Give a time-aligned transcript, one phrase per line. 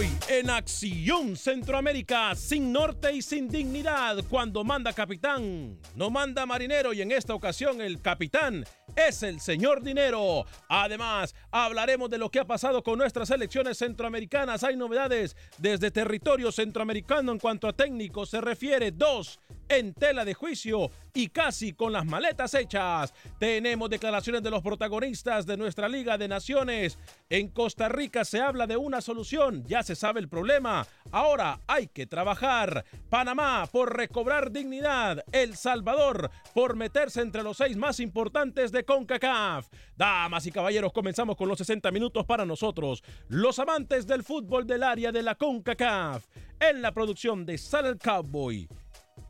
[0.00, 6.94] Hoy en Acción Centroamérica, sin norte y sin dignidad, cuando manda capitán, no manda marinero
[6.94, 8.64] y en esta ocasión el capitán
[8.96, 10.46] es el señor Dinero.
[10.70, 14.64] Además, hablaremos de lo que ha pasado con nuestras elecciones centroamericanas.
[14.64, 18.92] Hay novedades desde territorio centroamericano en cuanto a técnicos se refiere.
[18.92, 19.38] Dos
[19.70, 23.14] en tela de juicio y casi con las maletas hechas.
[23.38, 26.98] Tenemos declaraciones de los protagonistas de nuestra Liga de Naciones.
[27.30, 30.86] En Costa Rica se habla de una solución, ya se sabe el problema.
[31.12, 32.84] Ahora hay que trabajar.
[33.08, 35.24] Panamá por recobrar dignidad.
[35.30, 39.68] El Salvador por meterse entre los seis más importantes de CONCACAF.
[39.96, 44.82] Damas y caballeros, comenzamos con los 60 minutos para nosotros, los amantes del fútbol del
[44.82, 46.26] área de la CONCACAF.
[46.58, 48.68] En la producción de Sal el Cowboy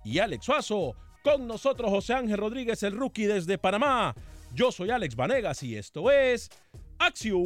[0.05, 0.94] y Alex Suazo.
[1.22, 4.15] Con nosotros José Ángel Rodríguez, el rookie desde Panamá.
[4.55, 6.50] Yo soy Alex Vanegas y esto es
[6.99, 7.44] Acción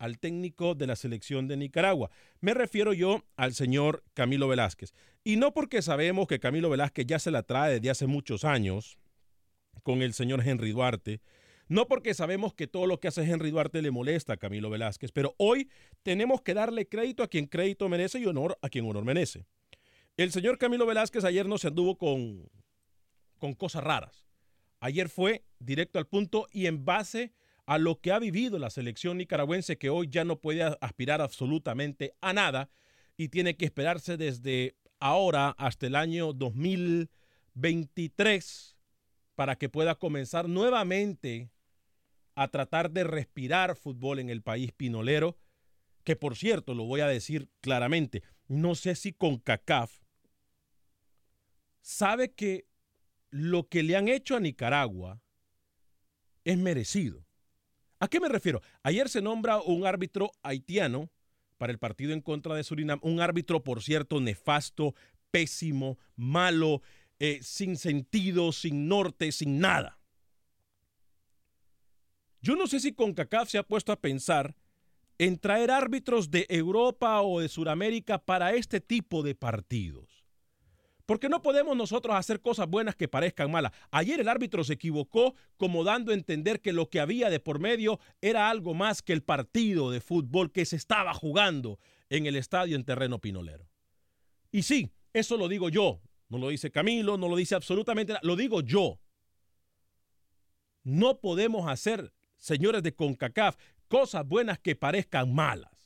[0.00, 2.10] al técnico de la selección de Nicaragua.
[2.40, 4.92] Me refiero yo al señor Camilo Velázquez.
[5.22, 8.98] Y no porque sabemos que Camilo Velázquez ya se la trae desde hace muchos años
[9.82, 11.20] con el señor Henry Duarte,
[11.68, 15.12] no porque sabemos que todo lo que hace Henry Duarte le molesta a Camilo Velázquez,
[15.12, 15.70] pero hoy
[16.02, 19.46] tenemos que darle crédito a quien crédito merece y honor a quien honor merece.
[20.16, 22.50] El señor Camilo Velázquez ayer no se anduvo con,
[23.38, 24.26] con cosas raras.
[24.80, 27.32] Ayer fue directo al punto y en base
[27.70, 32.16] a lo que ha vivido la selección nicaragüense que hoy ya no puede aspirar absolutamente
[32.20, 32.68] a nada
[33.16, 38.76] y tiene que esperarse desde ahora hasta el año 2023
[39.36, 41.52] para que pueda comenzar nuevamente
[42.34, 45.38] a tratar de respirar fútbol en el país pinolero,
[46.02, 49.96] que por cierto, lo voy a decir claramente, no sé si con CACAF
[51.82, 52.66] sabe que
[53.30, 55.22] lo que le han hecho a Nicaragua
[56.42, 57.29] es merecido.
[58.00, 58.62] ¿A qué me refiero?
[58.82, 61.10] Ayer se nombra un árbitro haitiano
[61.58, 64.94] para el partido en contra de Surinam, un árbitro, por cierto, nefasto,
[65.30, 66.80] pésimo, malo,
[67.18, 70.00] eh, sin sentido, sin norte, sin nada.
[72.40, 74.56] Yo no sé si CONCACAF se ha puesto a pensar
[75.18, 80.19] en traer árbitros de Europa o de Sudamérica para este tipo de partidos.
[81.10, 83.72] Porque no podemos nosotros hacer cosas buenas que parezcan malas.
[83.90, 87.58] Ayer el árbitro se equivocó como dando a entender que lo que había de por
[87.58, 91.80] medio era algo más que el partido de fútbol que se estaba jugando
[92.10, 93.68] en el estadio en terreno pinolero.
[94.52, 96.00] Y sí, eso lo digo yo.
[96.28, 98.20] No lo dice Camilo, no lo dice absolutamente nada.
[98.22, 99.00] Lo digo yo.
[100.84, 103.56] No podemos hacer, señores de CONCACAF,
[103.88, 105.79] cosas buenas que parezcan malas.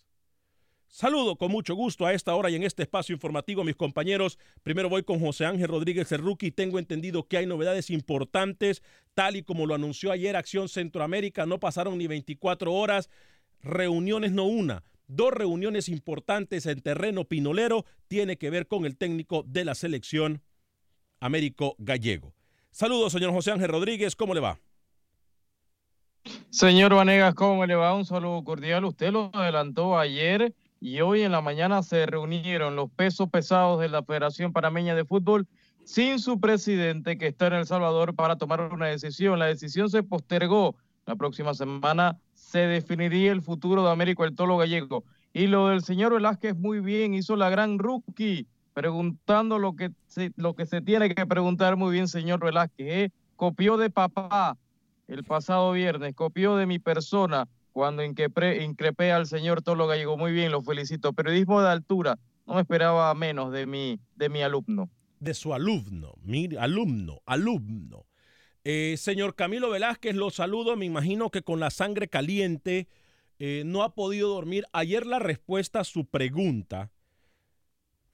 [0.95, 4.39] Saludo con mucho gusto a esta hora y en este espacio informativo mis compañeros.
[4.63, 6.53] Primero voy con José Ángel Rodríguez rookie.
[6.53, 8.81] Tengo entendido que hay novedades importantes,
[9.13, 11.47] tal y como lo anunció ayer Acción Centroamérica.
[11.47, 13.11] No pasaron ni 24 horas.
[13.61, 17.85] Reuniones no una, dos reuniones importantes en terreno pinolero.
[18.07, 20.43] Tiene que ver con el técnico de la selección,
[21.19, 22.35] Américo Gallego.
[22.71, 24.15] Saludos, señor José Ángel Rodríguez.
[24.15, 24.61] ¿Cómo le va?
[26.51, 27.97] Señor Vanegas, ¿cómo le va?
[27.97, 28.85] Un saludo cordial.
[28.85, 33.89] Usted lo adelantó ayer y hoy en la mañana se reunieron los pesos pesados de
[33.89, 35.47] la Federación Panameña de Fútbol
[35.83, 39.39] sin su presidente que está en El Salvador para tomar una decisión.
[39.39, 40.77] La decisión se postergó.
[41.07, 45.05] La próxima semana se definiría el futuro de Américo el Tolo Gallego.
[45.33, 50.33] Y lo del señor Velázquez muy bien, hizo la gran rookie, preguntando lo que se,
[50.37, 52.87] lo que se tiene que preguntar muy bien, señor Velázquez.
[52.87, 53.13] ¿eh?
[53.37, 54.59] Copió de papá
[55.09, 60.17] el pasado viernes, copió de mi persona cuando increpé, al señor Tolo Gallego.
[60.17, 61.13] Muy bien, lo felicito.
[61.13, 62.21] Periodismo de altura.
[62.47, 64.89] No me esperaba menos de mi, de mi alumno.
[65.19, 68.07] De su alumno, mi alumno, alumno.
[68.63, 70.77] Eh, señor Camilo Velázquez, lo saludo.
[70.77, 72.87] Me imagino que con la sangre caliente
[73.41, 74.67] eh, no ha podido dormir.
[74.73, 76.93] Ayer la respuesta a su pregunta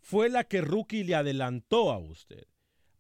[0.01, 2.47] fue la que Rookie le adelantó a usted.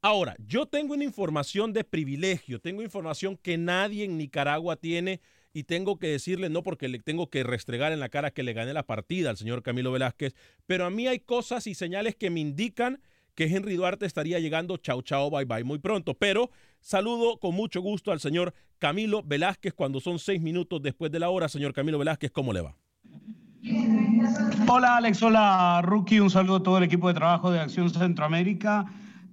[0.02, 5.64] Ahora, yo tengo una información de privilegio, tengo información que nadie en Nicaragua tiene y
[5.64, 8.72] tengo que decirle, no porque le tengo que restregar en la cara que le gané
[8.72, 10.34] la partida al señor Camilo Velázquez,
[10.66, 13.00] pero a mí hay cosas y señales que me indican
[13.34, 16.14] que Henry Duarte estaría llegando, chao, chao, bye, bye, muy pronto.
[16.14, 16.50] Pero
[16.80, 21.30] saludo con mucho gusto al señor Camilo Velázquez cuando son seis minutos después de la
[21.30, 21.48] hora.
[21.48, 22.76] Señor Camilo Velázquez, ¿cómo le va?
[24.66, 28.86] Hola Alex, hola Rookie, un saludo a todo el equipo de trabajo de Acción Centroamérica.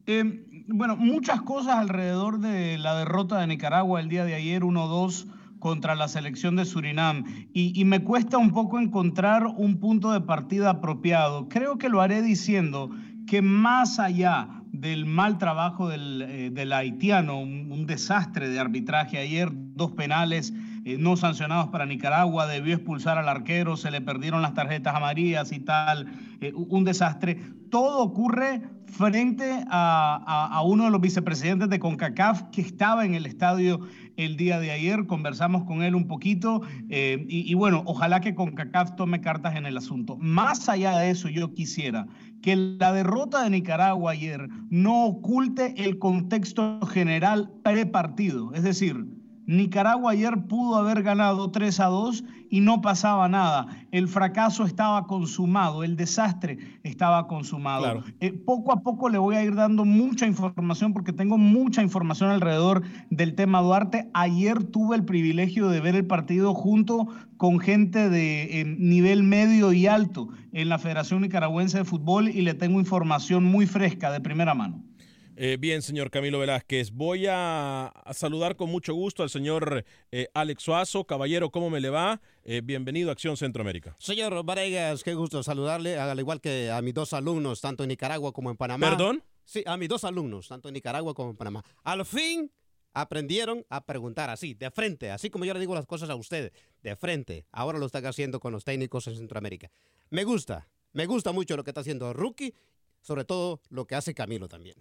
[0.05, 5.27] Eh, bueno, muchas cosas alrededor de la derrota de Nicaragua el día de ayer, 1-2
[5.59, 7.23] contra la selección de Surinam
[7.53, 11.47] y, me cuesta un poco encontrar un punto de partida apropiado.
[11.49, 12.89] Creo que lo haré diciendo
[13.25, 19.91] que más allá del mal trabajo del, eh, haitiano, un, desastre de arbitraje ayer, dos
[19.91, 20.53] penales
[20.85, 25.51] eh, no sancionados para Nicaragua, debió expulsar al arquero, se le perdieron las tarjetas amarillas
[25.51, 26.07] y tal,
[26.41, 27.35] eh, un desastre.
[27.69, 33.25] Todo ocurre frente a, a, uno de los vicepresidentes de CONCACAF que estaba en el
[33.25, 33.81] estadio
[34.17, 38.95] el día de ayer, conversamos con él un poquito eh, y, bueno, ojalá que CONCACAF
[38.95, 40.17] tome cartas en el asunto.
[40.19, 42.07] Más allá de eso, yo quisiera
[42.41, 49.05] que la derrota de Nicaragua ayer no oculte el contexto general prepartido, es decir,
[49.47, 53.67] Nicaragua ayer pudo haber ganado 3 a 2 y no pasaba nada.
[53.91, 58.03] El fracaso estaba consumado, el desastre estaba consumado.
[58.19, 62.29] Eh, poco a poco le voy a ir dando mucha información porque tengo mucha información
[62.29, 64.09] alrededor del tema Duarte.
[64.13, 67.07] Ayer tuve el privilegio de ver el partido junto
[67.37, 72.53] con gente de nivel medio y alto en la Federación Nicaragüense de Fútbol y le
[72.53, 74.83] tengo información muy fresca de primera mano.
[75.39, 76.89] Eh, bien, señor Camilo Velázquez.
[76.89, 81.05] Voy a, saludar con mucho gusto al señor eh, Alex Suazo.
[81.05, 82.19] Caballero, ¿cómo me le va?
[82.43, 83.95] Eh, bienvenido a Acción Centroamérica.
[83.99, 88.33] Señor Varegas, qué gusto saludarle, al igual que a mis dos alumnos, tanto en Nicaragua
[88.33, 88.89] como en Panamá.
[88.89, 89.23] ¿Perdón?
[89.45, 91.63] Sí, a mis dos alumnos, tanto en Nicaragua como en Panamá.
[91.83, 92.51] Al fin
[92.93, 96.51] aprendieron a preguntar así, de frente, así como yo le digo las cosas a usted,
[96.81, 97.45] de frente.
[97.51, 99.69] Ahora lo están haciendo con los técnicos en Centroamérica.
[100.09, 102.55] Me gusta, me gusta mucho lo que está haciendo Rookie,
[103.01, 104.77] sobre todo lo que hace Camilo también.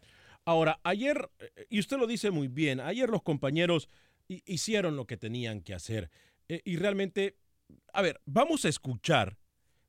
[0.46, 3.88] Ahora, ayer, eh, y usted lo dice muy bien, ayer los compañeros
[4.28, 6.08] hicieron lo que tenían que hacer.
[6.48, 7.36] Eh, y realmente,
[7.92, 9.38] a ver, vamos a escuchar,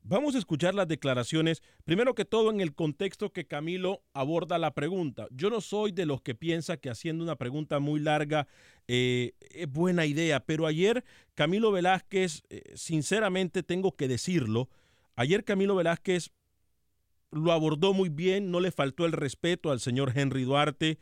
[0.01, 4.73] vamos a escuchar las declaraciones, primero que todo en el contexto que Camilo aborda la
[4.73, 5.27] pregunta.
[5.29, 8.47] Yo no soy de los que piensa que haciendo una pregunta muy larga
[8.87, 11.03] eh, es buena idea, pero ayer
[11.35, 12.41] Camilo Velázquez,
[12.73, 14.69] sinceramente tengo que decirlo,
[15.15, 16.31] ayer Camilo Velázquez
[17.37, 20.99] lo abordó muy bien, no le faltó el respeto al señor Henry Duarte.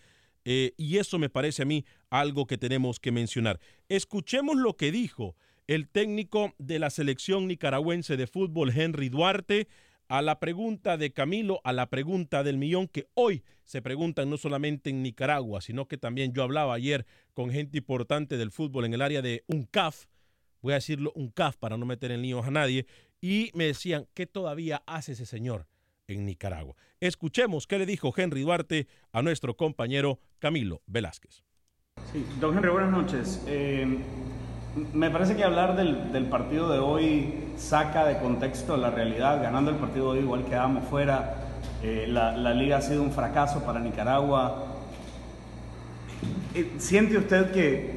[0.47, 3.59] Eh, y eso me parece a mí algo que tenemos que mencionar.
[3.89, 5.35] Escuchemos lo que dijo
[5.67, 9.67] el técnico de la selección nicaragüense de fútbol, Henry Duarte,
[10.07, 14.37] a la pregunta de Camilo, a la pregunta del millón que hoy se preguntan no
[14.37, 18.93] solamente en Nicaragua, sino que también yo hablaba ayer con gente importante del fútbol en
[18.93, 20.05] el área de UNCAF,
[20.61, 22.85] voy a decirlo UNCAF para no meter en líos a nadie,
[23.19, 25.67] y me decían, ¿qué todavía hace ese señor?
[26.07, 26.75] En Nicaragua.
[26.99, 31.43] Escuchemos qué le dijo Henry Duarte a nuestro compañero Camilo Velázquez.
[32.11, 33.43] Sí, don Henry, buenas noches.
[33.47, 33.99] Eh,
[34.93, 39.41] me parece que hablar del, partido de hoy saca de contexto la realidad.
[39.41, 41.35] Ganando el partido de hoy igual quedamos fuera.
[41.81, 44.75] Eh, la, la, liga ha sido un fracaso para Nicaragua.
[46.53, 47.91] Eh, ¿Siente usted que,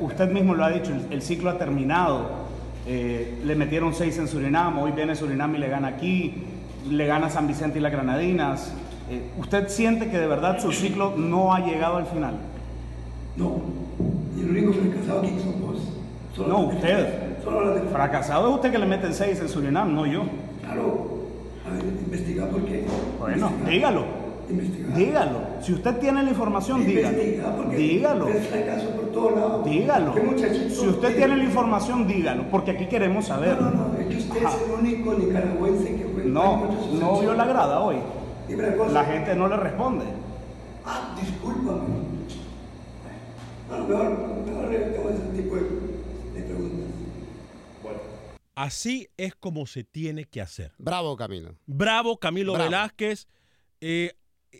[0.00, 2.44] usted mismo lo ha dicho, el, ciclo ha terminado?
[2.86, 6.34] Eh, le metieron seis en Surinam, hoy viene Surinam y le gana aquí,
[6.90, 8.72] le gana San Vicente y las Granadinas.
[9.38, 12.34] ¿Usted siente que de verdad su ciclo no ha llegado al final?
[13.36, 13.56] No,
[14.36, 16.48] y el único fracasado aquí son vos.
[16.48, 17.34] no, usted.
[17.92, 20.22] Fracasado es usted que le meten seis en Surinam, no yo.
[20.62, 21.24] Claro,
[21.66, 22.84] a ver, investiga por qué.
[23.18, 24.24] Bueno, dígalo.
[24.48, 24.96] Investigar.
[24.96, 25.38] Dígalo.
[25.62, 27.18] Si usted tiene la información, dígalo.
[27.70, 28.26] Dígalo.
[28.26, 29.64] por todos lados.
[29.64, 30.14] Dígalo.
[30.70, 33.60] Si usted tiene la información, dígalo, porque aquí queremos saber.
[33.60, 37.44] No, no, no, es que usted es el único nicaragüense que No, no vio la
[37.44, 37.96] grada hoy.
[38.92, 40.04] La gente no le responde.
[40.84, 42.04] Ah, discúlpame.
[43.68, 46.90] Bueno, mejor, mejor le tengo ese tipo de, de preguntas.
[48.54, 50.72] Así es como se tiene que hacer.
[50.78, 51.56] Bravo, Camilo.
[51.66, 53.26] Bravo, Camilo Velázquez.
[53.80, 54.12] Eh,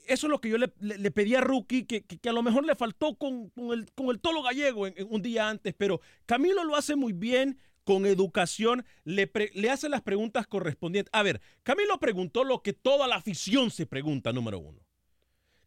[0.07, 3.15] eso es lo que yo le, pedí a Rookie, que, a lo mejor le faltó
[3.15, 7.59] con, el, con el tolo gallego un día antes, pero Camilo lo hace muy bien,
[7.85, 11.11] con educación, le, le hace las preguntas correspondientes.
[11.13, 14.81] A ver, Camilo preguntó lo que toda la afición se pregunta, número uno.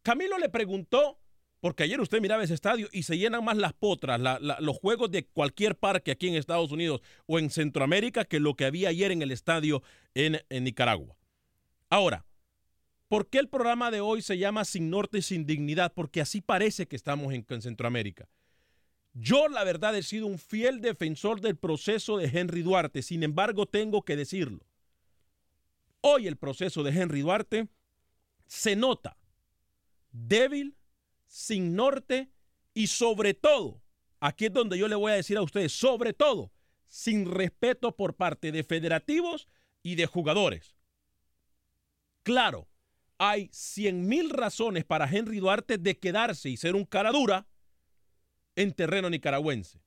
[0.01, 1.19] Camilo le preguntó
[1.59, 4.21] porque ayer usted miraba ese estadio y se llenan más las potras,
[4.59, 8.65] los juegos de cualquier parque aquí en Estados Unidos o en Centroamérica que lo que
[8.65, 9.81] había ayer en el estadio
[10.13, 11.17] en, Nicaragua.
[11.89, 12.25] Ahora,
[13.07, 15.93] ¿por qué el programa de hoy se llama Sin Norte, Sin Dignidad?
[15.93, 18.29] Porque así parece que estamos en, en Centroamérica.
[19.19, 23.01] Yo, la verdad, he sido un fiel defensor del proceso de Henry Duarte.
[23.01, 24.63] Sin embargo, tengo que decirlo.
[26.01, 27.67] Hoy el proceso de Henry Duarte
[28.45, 29.17] se nota
[30.12, 30.77] débil,
[31.25, 32.29] sin norte
[32.75, 33.81] y sobre todo,
[34.19, 36.51] aquí es donde yo le voy a decir a ustedes, sobre todo,
[36.88, 39.47] sin respeto por parte de federativos
[39.81, 40.75] y de jugadores.
[42.21, 42.67] Claro,
[43.17, 47.47] hay cien mil razones para Henry Duarte de quedarse y ser un cara dura
[48.57, 49.79] en terreno nicaragüense.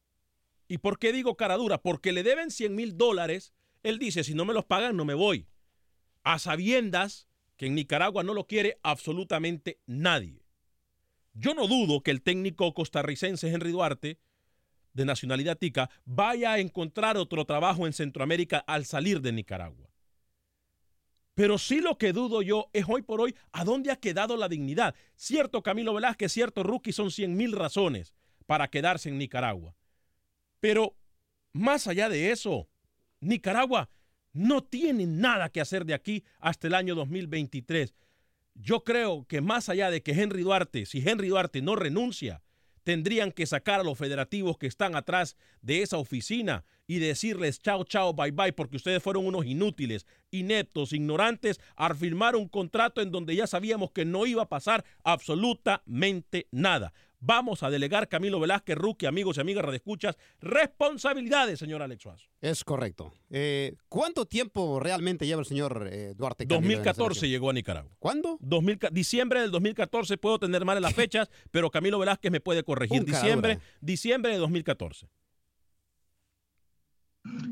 [0.68, 1.82] ¿Y por qué digo cara dura?
[1.82, 3.52] Porque le deben 100 mil dólares.
[3.82, 5.48] Él dice, si no me los pagan, no me voy.
[6.22, 10.46] A sabiendas que en Nicaragua no lo quiere absolutamente nadie.
[11.34, 14.20] Yo no dudo que el técnico costarricense Henry Duarte,
[14.92, 19.90] de nacionalidad tica, vaya a encontrar otro trabajo en Centroamérica al salir de Nicaragua.
[21.34, 24.48] Pero sí lo que dudo yo es hoy por hoy a dónde ha quedado la
[24.48, 24.94] dignidad.
[25.16, 28.14] Cierto Camilo Velázquez, cierto Rookie, son cien mil razones
[28.50, 29.76] para quedarse en Nicaragua.
[30.58, 30.96] Pero
[31.52, 32.68] más allá de eso,
[33.20, 33.88] Nicaragua
[34.32, 37.94] no tiene nada que hacer de aquí hasta el año 2023
[38.54, 42.42] yo creo que más allá de que Henry Duarte, si Henry Duarte no renuncia,
[42.82, 47.84] tendrían que sacar a los federativos que están atrás de esa oficina y decirles chao,
[47.84, 53.12] chao, bye, bye, porque ustedes fueron unos inútiles, ineptos, ignorantes, al firmar un contrato en
[53.12, 56.92] donde ya sabíamos que no iba a pasar absolutamente nada.
[57.20, 62.26] Vamos a delegar Camilo Velázquez, Ruki, amigos y amigas escuchas responsabilidades, señor Alex Suazo.
[62.40, 63.12] Es correcto.
[63.30, 66.44] Eh, ¿Cuánto tiempo realmente lleva el señor eh, Duarte?
[66.44, 67.92] 2014 llegó a Nicaragua.
[68.00, 68.36] ¿Cuándo?
[68.90, 73.04] diciembre del 2014, puedo tener mal en las fechas, pero Camilo Velázquez me puede corregir.
[73.04, 75.06] Diciembre, diciembre de 2014.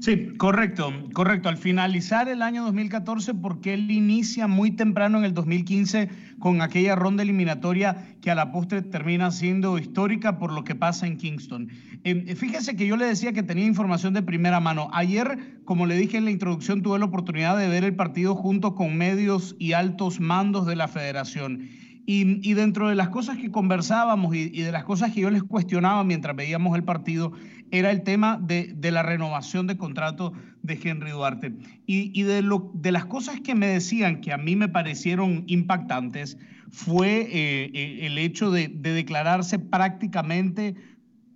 [0.00, 1.50] Sí, correcto, correcto.
[1.50, 6.08] Al finalizar el año 2014, porque él inicia muy temprano en el 2015
[6.38, 11.06] con aquella ronda eliminatoria que a la postre termina siendo histórica por lo que pasa
[11.06, 11.68] en Kingston.
[12.04, 14.88] Eh, fíjese que yo le decía que tenía información de primera mano.
[14.94, 18.75] Ayer, como le dije en la introducción, tuve la oportunidad de ver el partido junto
[18.75, 21.68] con medios y altos mandos de la federación.
[22.10, 26.04] Y, dentro de las cosas que conversábamos y, de las cosas que yo les cuestionaba
[26.04, 27.34] mientras veíamos el partido,
[27.70, 30.32] era el tema de, la renovación de contrato
[30.62, 31.54] de Henry Duarte.
[31.87, 36.38] Y, de, lo, de las cosas que me decían que a mí me parecieron impactantes
[36.70, 40.75] fue eh, eh, el hecho de, declararse prácticamente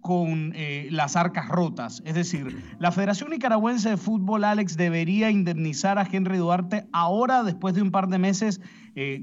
[0.00, 2.02] con eh, las arcas rotas.
[2.04, 7.74] Es decir, la Federación Nicaragüense de Fútbol, Alex, debería indemnizar a Henry Duarte ahora, después
[7.74, 8.60] de un par de meses,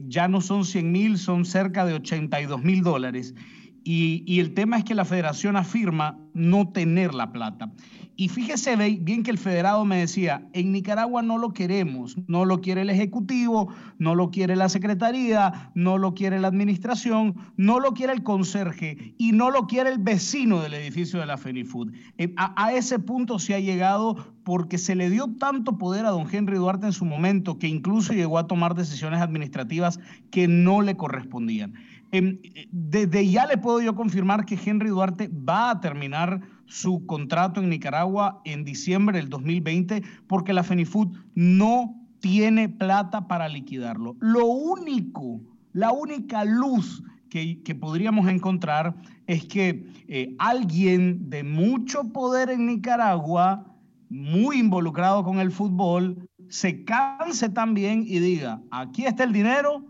[0.07, 3.35] ya no son 100 mil, son cerca de 82 mil dólares.
[3.83, 7.71] Y, el tema es que la federación afirma no tener la plata.
[8.15, 12.59] Y fíjese bien que el federado me decía, en Nicaragua no lo queremos, no lo
[12.59, 17.93] quiere el Ejecutivo, no lo quiere la Secretaría, no lo quiere la Administración, no lo
[17.93, 21.93] quiere el conserje y no lo quiere el vecino del edificio de la Fenifood.
[22.17, 26.09] Eh, a, a ese punto se ha llegado porque se le dio tanto poder a
[26.09, 30.81] don Henry Duarte en su momento que incluso llegó a tomar decisiones administrativas que no
[30.81, 31.75] le correspondían.
[32.11, 32.39] Em,
[32.71, 37.69] desde ya le puedo yo confirmar que Henry Duarte va a terminar su contrato en
[37.69, 44.15] Nicaragua en diciembre del 2020 porque la FENIFUT no tiene plata para liquidarlo.
[44.19, 45.41] Lo único,
[45.73, 48.95] la única luz que, podríamos encontrar
[49.27, 53.65] es que eh, alguien de mucho poder en Nicaragua,
[54.09, 59.85] muy involucrado con el fútbol, se canse también y diga, aquí está el dinero,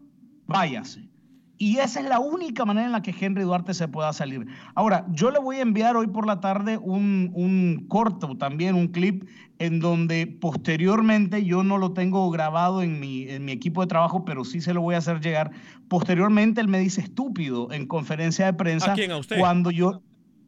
[0.45, 1.08] váyase.
[1.61, 4.47] Y esa es la única manera en la que Henry Duarte se pueda salir.
[4.75, 8.87] Ahora, yo le voy a enviar hoy por la tarde un, un, corto, también un
[8.87, 9.27] clip,
[9.59, 14.23] en donde posteriormente, yo no lo tengo grabado en mi, en mi equipo de trabajo,
[14.23, 15.51] pero sí se lo voy a hacer llegar.
[15.89, 18.93] Posteriormente, él me dice estúpido en conferencia de prensa.
[18.93, 19.11] ¿A quién?
[19.11, 19.37] ¿A usted?
[19.37, 20.01] Cuando yo,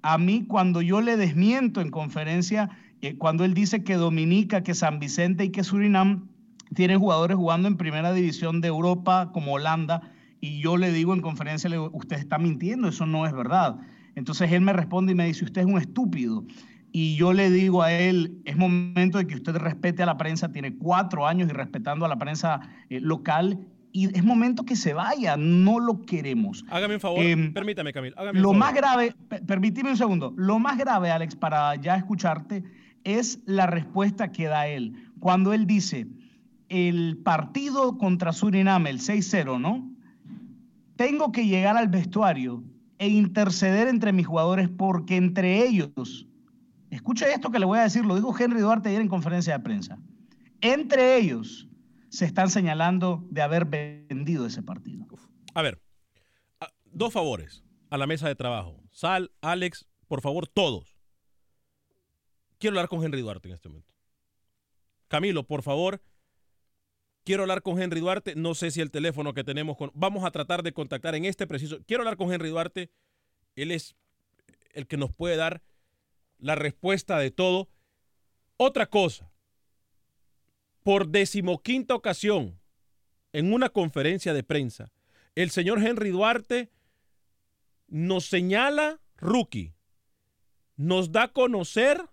[0.03, 2.70] a mí, cuando yo le desmiento en conferencia,
[3.01, 6.30] eh, cuando él dice que Dominica, que San Vicente y que Surinam
[6.74, 10.03] tienen jugadores jugando en primera división de Europa, como Holanda
[10.41, 13.77] y yo le digo en conferencia, le digo, usted está mintiendo, eso no es verdad.
[14.15, 16.43] Entonces él me responde y me dice, usted es un estúpido.
[16.91, 20.51] Y yo le digo a él, es momento de que usted respete a la prensa,
[20.51, 24.93] tiene cuatro años y respetando a la prensa eh, local, y es momento que se
[24.93, 26.65] vaya, no lo queremos.
[26.69, 28.13] Hágame un favor, em, permítame Camil.
[28.33, 29.13] lo más grave,
[29.45, 32.63] permíteme un segundo, lo más grave, Alex, para ya escucharte,
[33.03, 34.93] es la respuesta que da él.
[35.19, 36.07] Cuando él dice,
[36.69, 39.90] el partido contra Surinam, el 6-0, ¿no?
[40.95, 42.63] Tengo que llegar al vestuario
[42.98, 46.27] e interceder entre mis jugadores porque entre ellos,
[46.89, 49.63] escuche esto que le voy a decir, lo dijo Henry Duarte ayer en conferencia de
[49.63, 49.98] prensa,
[50.62, 51.67] entre ellos
[52.10, 55.07] se están señalando de haber vendido ese partido.
[55.53, 55.81] A ver,
[56.86, 58.83] dos favores a la mesa de trabajo.
[58.91, 60.98] Sal, Alex, por favor, todos.
[62.57, 63.91] Quiero hablar con Henry Duarte en este momento.
[65.07, 66.01] Camilo, por favor,
[67.31, 68.35] Quiero hablar con Henry Duarte.
[68.35, 69.89] No sé si el teléfono que tenemos con.
[69.93, 71.79] Vamos a tratar de contactar en este preciso.
[71.88, 72.89] Quiero hablar con Henry Duarte.
[73.55, 73.95] Él es
[74.73, 75.61] el que nos puede dar
[76.39, 77.69] la respuesta de todo.
[78.57, 79.31] Otra cosa.
[80.83, 82.59] Por decimoquinta ocasión,
[83.31, 84.91] en una conferencia de prensa,
[85.33, 86.69] el señor Henry Duarte
[87.88, 89.73] nos señala rookie,
[90.75, 92.10] nos da a conocer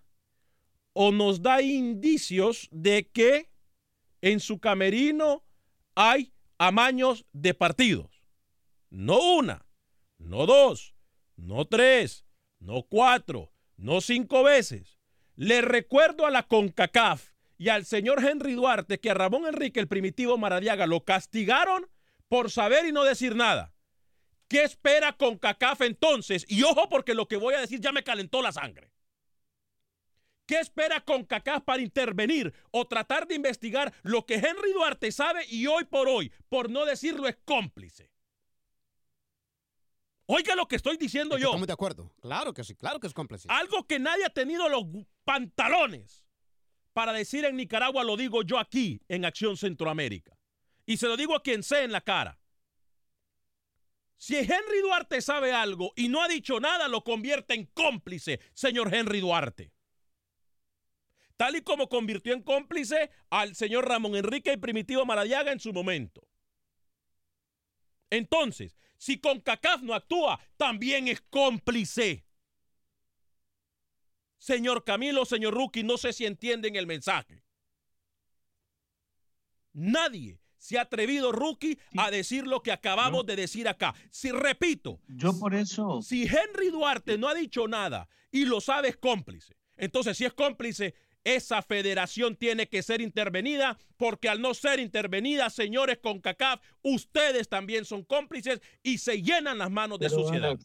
[0.93, 3.49] o nos da indicios de que
[4.21, 5.43] en su camerino
[5.95, 8.23] hay amaños de partidos.
[8.89, 9.65] No una,
[10.17, 10.95] no dos,
[11.35, 12.25] no tres,
[12.59, 14.99] no cuatro, no cinco veces.
[15.35, 19.87] Le recuerdo a la CONCACAF y al señor Henry Duarte que a Ramón Enrique, el
[19.87, 21.87] primitivo Maradiaga, lo castigaron
[22.27, 23.73] por saber y no decir nada.
[24.47, 26.45] ¿Qué espera CONCACAF entonces?
[26.47, 28.91] Y ojo porque lo que voy a decir ya me calentó la sangre.
[30.49, 35.67] ¿Qué espera CONCACAF para intervenir o tratar de investigar lo que Henry Duarte sabe y
[35.67, 38.11] hoy por hoy, por no decirlo, es cómplice?
[40.25, 41.49] Oiga lo que estoy diciendo yo.
[41.49, 42.11] Estamos de acuerdo.
[42.19, 43.47] Claro que sí, claro que es cómplice.
[43.51, 44.85] Algo que nadie ha tenido los
[45.23, 46.25] pantalones
[46.93, 50.35] para decir en Nicaragua, lo digo yo aquí, en Acción Centroamérica.
[50.87, 52.39] Y se lo digo a quien sea en la cara.
[54.17, 58.91] Si Henry Duarte sabe algo y no ha dicho nada, lo convierte en cómplice, señor
[58.91, 59.73] Henry Duarte
[61.39, 65.71] tal y como convirtió en cómplice al señor Ramón Enrique y Primitivo Maradiaga en su
[65.71, 66.27] momento.
[68.09, 72.25] Entonces, si CONCACAF no actúa, también es cómplice.
[74.37, 77.41] Señor Camilo, señor Rookie, no sé si entienden el mensaje.
[79.71, 83.95] Nadie se ha atrevido, Rookie, a decir lo que acabamos de decir acá.
[84.11, 86.01] Si repito, yo por eso.
[86.01, 89.55] Si Henry Duarte no ha dicho nada y lo sabe, es cómplice.
[89.77, 90.93] Entonces, si es cómplice,
[91.23, 97.49] esa federación tiene que ser intervenida porque al no ser intervenida, señores con CACAF, ustedes
[97.49, 100.57] también son cómplices y se llenan las manos de suciedad.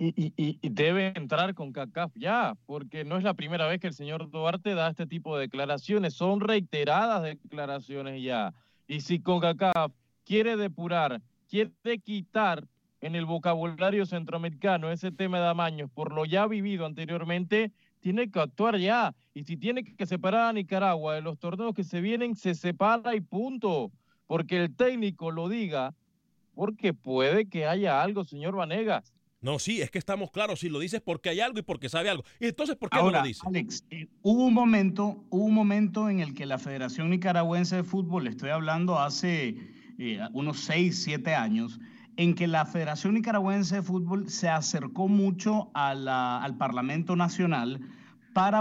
[0.00, 4.30] y, debe entrar con CACAF ya, porque no es la primera vez que el señor
[4.30, 8.54] Duarte da este tipo de declaraciones, son reiteradas declaraciones ya.
[8.86, 9.92] Y si con CACAF
[10.24, 12.68] quiere depurar, quiere quitar
[13.00, 18.40] en el vocabulario centroamericano ese tema de amaños por lo ya vivido anteriormente, tiene que
[18.40, 19.14] actuar ya.
[19.34, 23.14] Y si tiene que separar a Nicaragua de los torneos que se vienen, se separa
[23.14, 23.90] y punto.
[24.26, 25.94] Porque el técnico lo diga,
[26.54, 29.12] porque puede que haya algo, señor Vanegas.
[29.40, 30.60] No, sí, es que estamos claros.
[30.60, 32.24] Si lo dices porque hay algo y porque sabe algo.
[32.40, 33.42] Y entonces, ¿por qué no lo dice?
[33.46, 37.84] Alex, eh, hubo un momento, hubo un momento en el que la Federación Nicaragüense de
[37.84, 39.56] Fútbol, estoy hablando hace
[39.98, 41.78] eh, unos 6, 7 años,
[42.18, 47.80] en que la Federación Nicaragüense de Fútbol se acercó mucho al Parlamento Nacional
[48.34, 48.60] para,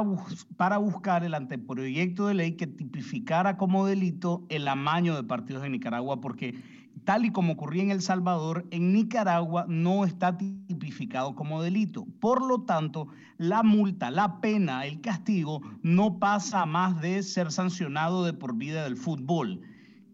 [0.78, 6.22] buscar el anteproyecto de ley que tipificara como delito el amaño de partidos de Nicaragua,
[6.22, 6.54] porque
[7.04, 12.06] tal y como ocurría en El Salvador, en Nicaragua no está tipificado como delito.
[12.20, 13.08] Por lo tanto,
[13.40, 18.84] la multa, la pena, el castigo no pasa más de ser sancionado de por vida
[18.84, 19.62] del fútbol.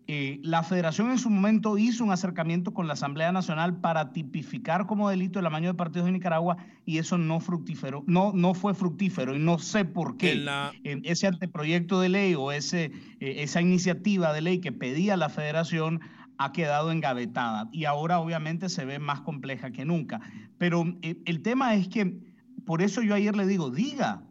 [0.08, 4.86] Eh, la federación en su momento hizo un acercamiento con la Asamblea Nacional para tipificar
[4.86, 8.74] como delito el amaño de partidos de Nicaragua y eso no fructífero, no, no fue
[8.74, 10.46] fructífero y no sé por qué
[10.84, 16.02] ese anteproyecto de ley o ese, eh, esa iniciativa de ley que pedía la federación
[16.38, 20.20] ha quedado engavetada y ahora obviamente se ve más compleja que nunca.
[20.58, 22.18] Pero eh, el tema es que,
[22.66, 24.24] por eso yo ayer le digo, diga,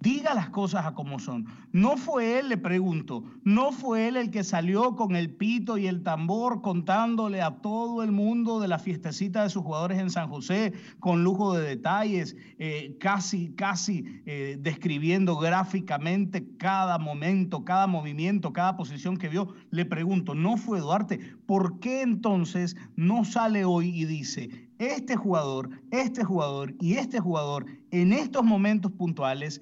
[0.00, 1.46] Diga las cosas a como son.
[1.72, 5.88] No fue él, le pregunto, no fue él el que salió con el pito y
[5.88, 10.28] el tambor contándole a todo el mundo de la fiestecita de sus jugadores en San
[10.28, 18.52] José, con lujo de detalles, eh, casi, casi eh, describiendo gráficamente cada momento, cada movimiento,
[18.52, 19.54] cada posición que vio.
[19.70, 21.18] Le pregunto, no fue Duarte.
[21.44, 27.66] ¿Por qué entonces no sale hoy y dice, este jugador, este jugador y este jugador
[27.90, 29.60] en estos momentos puntuales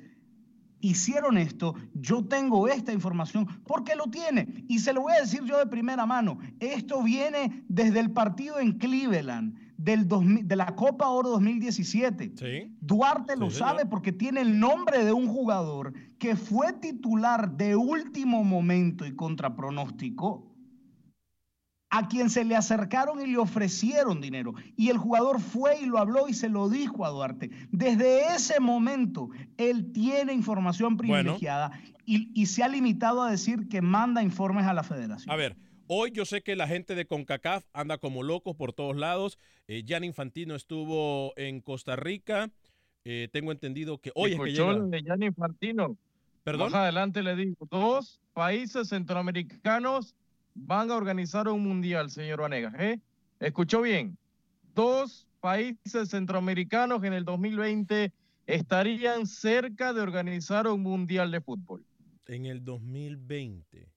[0.91, 4.65] hicieron esto, yo tengo esta información, porque lo tiene.
[4.69, 6.39] Y se lo voy a decir yo de primera mano.
[6.61, 9.67] Esto viene desde el partido en Cleveland.
[9.77, 12.33] Del de la Copa Oro 2017.
[12.81, 18.43] Duarte lo sabe porque tiene el nombre de un jugador que fue titular de último
[18.43, 20.56] momento y contra pronóstico
[21.91, 24.55] a quien se le acercaron y le ofrecieron dinero.
[24.77, 27.51] Y el jugador fue y lo habló y se lo dijo a Duarte.
[27.71, 31.73] Desde ese momento, él tiene información privilegiada
[32.05, 35.33] y, se ha limitado a decir que manda informes a la federación.
[35.33, 35.57] A ver.
[35.89, 39.39] Hoy yo sé que la gente de CONCACAF anda como locos por todos lados.
[39.69, 42.51] Eh, Jan Infantino estuvo en Costa Rica.
[43.05, 44.81] Eh, tengo entendido que hoy es que llega.
[44.81, 45.97] de Jan Infantino.
[46.43, 46.73] Perdón.
[46.73, 50.17] Más adelante le digo, dos países centroamericanos
[50.57, 52.75] van a organizar un mundial, señor Vanegas.
[52.79, 53.01] ¿eh?
[53.39, 54.17] Escuchó bien.
[54.75, 58.13] Dos países centroamericanos en el 2020
[58.47, 61.85] estarían cerca de organizar un mundial de fútbol.
[62.27, 63.89] En el 2020,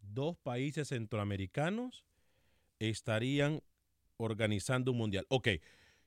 [0.00, 2.04] dos países centroamericanos
[2.78, 3.60] estarían
[4.16, 5.26] organizando un mundial.
[5.28, 5.48] Ok,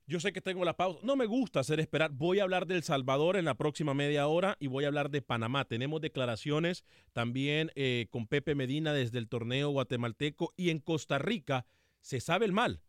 [0.08, 1.00] yo sé que tengo la pausa.
[1.04, 2.12] No me gusta hacer esperar.
[2.12, 5.22] Voy a hablar del Salvador en la próxima media hora y voy a hablar de
[5.22, 5.66] Panamá.
[5.66, 11.66] Tenemos declaraciones también eh, con Pepe Medina desde el torneo guatemalteco y en Costa Rica
[12.00, 12.82] se sabe el mal.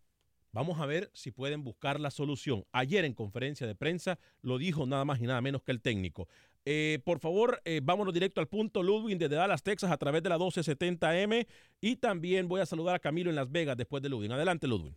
[0.52, 2.64] Vamos a ver si pueden buscar la solución.
[2.72, 6.28] Ayer en conferencia de prensa lo dijo nada más y nada menos que el técnico.
[6.64, 8.82] Eh, por favor, eh, vámonos directo al punto.
[8.82, 11.46] Ludwig desde Dallas, Texas, a través de la 1270M.
[11.80, 14.30] Y también voy a saludar a Camilo en Las Vegas después de Ludwig.
[14.30, 14.94] Adelante, Ludwig.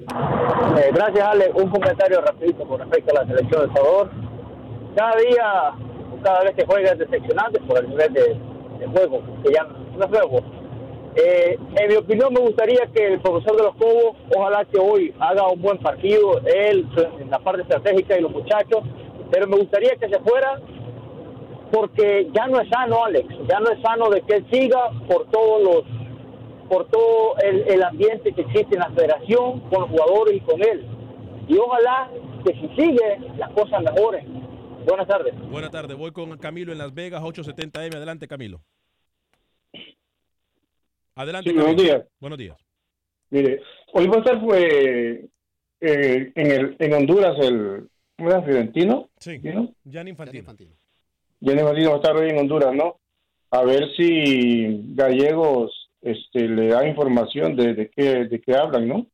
[0.00, 1.50] Eh, gracias, Ale.
[1.54, 4.10] Un comentario rapidito con respecto a la selección de Salvador.
[4.96, 5.72] Cada día,
[6.22, 8.36] cada vez que juega es decepcionante por el nivel de,
[8.92, 10.40] juego, que ya no es juego.
[11.16, 15.14] Eh, en mi opinión, me gustaría que el profesor de los Cobos, ojalá que hoy
[15.20, 16.88] haga un buen partido, él
[17.20, 18.82] en la parte estratégica y los muchachos,
[19.30, 20.60] pero me gustaría que se fuera
[21.70, 25.26] porque ya no es sano, Alex, ya no es sano de que él siga por
[25.30, 25.93] todos los
[26.68, 30.86] por todo el, ambiente que existe en la federación, con los jugadores y con él.
[31.48, 32.10] Y ojalá
[32.44, 34.26] que si sigue, las cosas mejoren.
[34.86, 35.34] Buenas tardes.
[35.50, 35.96] Buenas tardes.
[35.96, 37.96] Voy con Camilo en Las Vegas, 870M.
[37.96, 38.60] Adelante, Camilo.
[41.16, 41.52] Adelante.
[41.52, 42.04] buenos días.
[42.20, 42.56] Buenos días.
[43.30, 45.28] Mire, hoy va a estar fue,
[45.80, 49.10] eh, en, el, en Honduras el Fidentino.
[49.18, 49.38] Sí.
[49.42, 49.74] ¿no?
[49.90, 50.52] Jan Infantino.
[51.40, 52.98] Jan Infantino va a estar hoy en Honduras, ¿no?
[53.50, 59.06] A ver si gallegos este, le da información de, de, qué, de qué hablan, ¿no?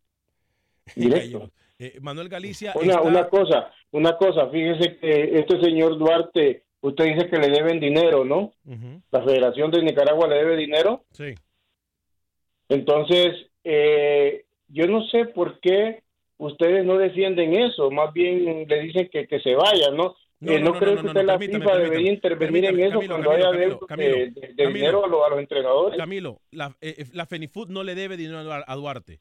[0.97, 1.51] Directo.
[1.79, 2.75] Eh, Manuel Galicia.
[2.75, 7.81] Una, una cosa, una cosa, fíjese que este señor Duarte, usted dice que le deben
[7.81, 8.53] dinero, ¿no?
[9.11, 11.05] La Federación de Nicaragua le debe dinero.
[11.13, 11.35] Sí.
[12.69, 16.03] Entonces, eh, yo no sé por qué
[16.39, 20.17] ustedes no defienden eso, más bien le dicen que, que se vaya, ¿no?
[20.41, 23.77] No, eh, no, creo que usted la FIFA debería intervenir en eso cuando haya de,
[24.57, 25.99] dinero a los, entrenadores.
[25.99, 29.21] Camilo, la, eh, la FENIFUT no le debe dinero a, Duarte.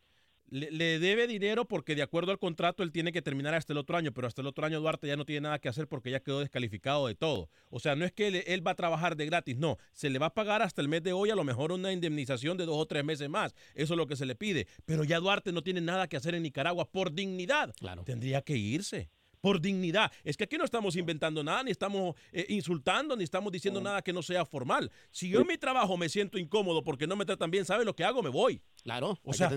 [0.49, 3.97] Le, debe dinero porque de acuerdo al contrato él tiene que terminar hasta el otro
[3.97, 6.21] año, pero hasta el otro año Duarte ya no tiene nada que hacer porque ya
[6.21, 7.49] quedó descalificado de todo.
[7.69, 10.27] O sea, no es que él, va a trabajar de gratis, no, se le va
[10.27, 12.85] a pagar hasta el mes de hoy a lo mejor una indemnización de dos o
[12.85, 13.53] tres meses más.
[13.75, 14.67] Eso es lo que se le pide.
[14.85, 17.75] Pero ya Duarte no tiene nada que hacer en Nicaragua por dignidad.
[17.77, 18.03] Claro.
[18.05, 19.09] Tendría que irse
[19.41, 20.11] por dignidad.
[20.23, 24.01] Es que aquí no estamos inventando nada, ni estamos eh, insultando, ni estamos diciendo nada
[24.01, 24.91] que no sea formal.
[25.11, 27.95] Si yo en mi trabajo me siento incómodo porque no me tratan bien, ¿sabe lo
[27.95, 28.21] que hago?
[28.21, 28.61] Me voy.
[28.83, 29.19] Claro.
[29.23, 29.51] O sea,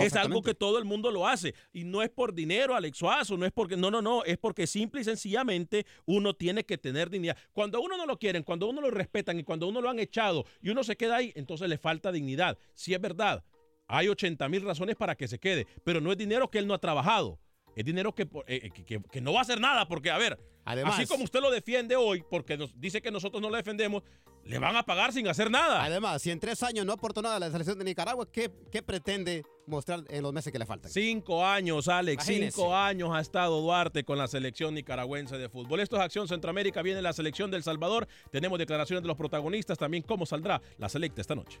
[0.00, 1.54] es algo que todo el mundo lo hace.
[1.72, 4.66] Y no es por dinero, Alex Suazo, no es porque, no, no, no, es porque
[4.66, 7.36] simple y sencillamente uno tiene que tener dignidad.
[7.52, 9.80] Cuando a uno no lo quieren, cuando a uno lo respetan y cuando a uno
[9.80, 12.58] lo han echado y uno se queda ahí, entonces le falta dignidad.
[12.74, 13.44] Si es verdad,
[13.92, 16.74] Hay 80 mil razones para que se quede, pero no es dinero que él no
[16.74, 17.40] ha trabajado.
[17.76, 21.06] Es dinero que, eh, que, que, no va a hacer nada, porque, a ver, así
[21.06, 24.02] como usted lo defiende hoy, porque nos dice que nosotros no lo defendemos,
[24.44, 25.84] le van a pagar sin hacer nada.
[25.84, 28.82] Además, si en tres años no aportó nada a la selección de Nicaragua, ¿qué, qué
[28.82, 30.90] pretende mostrar en los meses que le faltan?
[30.90, 32.24] Cinco años, Alex.
[32.24, 35.80] Cinco años ha estado Duarte con la selección nicaragüense de fútbol.
[35.80, 36.82] Esto es Acción Centroamérica.
[36.82, 38.08] Viene la selección del Salvador.
[38.30, 39.78] Tenemos declaraciones de los protagonistas.
[39.78, 41.60] También cómo saldrá la selecta esta noche.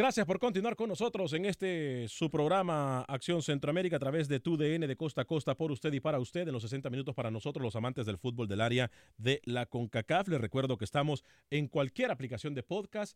[0.00, 4.86] Gracias por continuar con nosotros en este su programa Acción Centroamérica a través de TUDN
[4.86, 7.62] de costa a costa por usted y para usted en los 60 minutos para nosotros
[7.62, 10.28] los amantes del fútbol del área de la CONCACAF.
[10.28, 13.14] Les recuerdo que estamos en cualquier aplicación de podcast.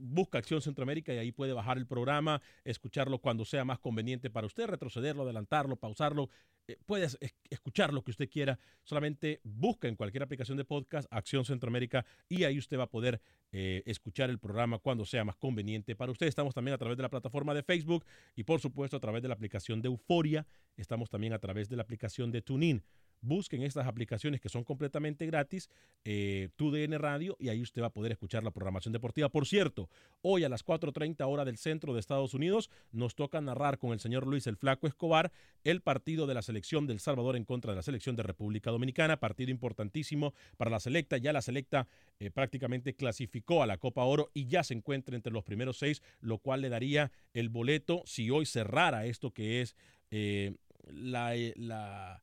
[0.00, 4.46] busca Acción Centroamérica y ahí puede bajar el programa, escucharlo cuando sea más conveniente para
[4.46, 6.30] usted, retrocederlo, adelantarlo, pausarlo.
[6.68, 8.58] Eh, puedes escuchar lo que usted quiera.
[8.84, 13.20] Solamente busca en cualquier aplicación de podcast Acción Centroamérica y ahí usted va a poder
[13.52, 16.26] eh, escuchar el programa cuando sea más conveniente para usted.
[16.26, 19.28] Estamos también a través de la plataforma de Facebook y por supuesto a través de
[19.28, 20.46] la aplicación de Euforia.
[20.76, 22.82] Estamos también a través de la aplicación de TuneIn
[23.26, 25.68] busquen estas aplicaciones que son completamente gratis,
[26.04, 29.28] eh, TUDN Radio, y ahí usted va a poder escuchar la programación deportiva.
[29.28, 29.88] Por cierto,
[30.22, 34.00] hoy a las 4.30 hora del centro de Estados Unidos nos toca narrar con el
[34.00, 35.32] señor Luis el Flaco Escobar
[35.64, 39.18] el partido de la selección del Salvador en contra de la selección de República Dominicana,
[39.18, 41.16] partido importantísimo para la selecta.
[41.16, 41.88] Ya la selecta
[42.20, 46.02] eh, prácticamente clasificó a la Copa Oro y ya se encuentra entre los primeros seis,
[46.20, 49.76] lo cual le daría el boleto si hoy cerrara esto que es
[50.10, 50.54] eh,
[50.88, 52.22] la, la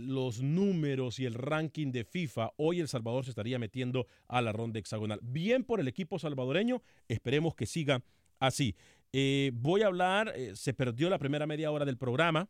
[0.00, 4.52] los números y el ranking de FIFA, hoy El Salvador se estaría metiendo a la
[4.52, 5.20] ronda hexagonal.
[5.22, 8.02] Bien por el equipo salvadoreño, esperemos que siga
[8.38, 8.74] así.
[9.12, 12.48] Eh, voy a hablar, eh, se perdió la primera media hora del programa.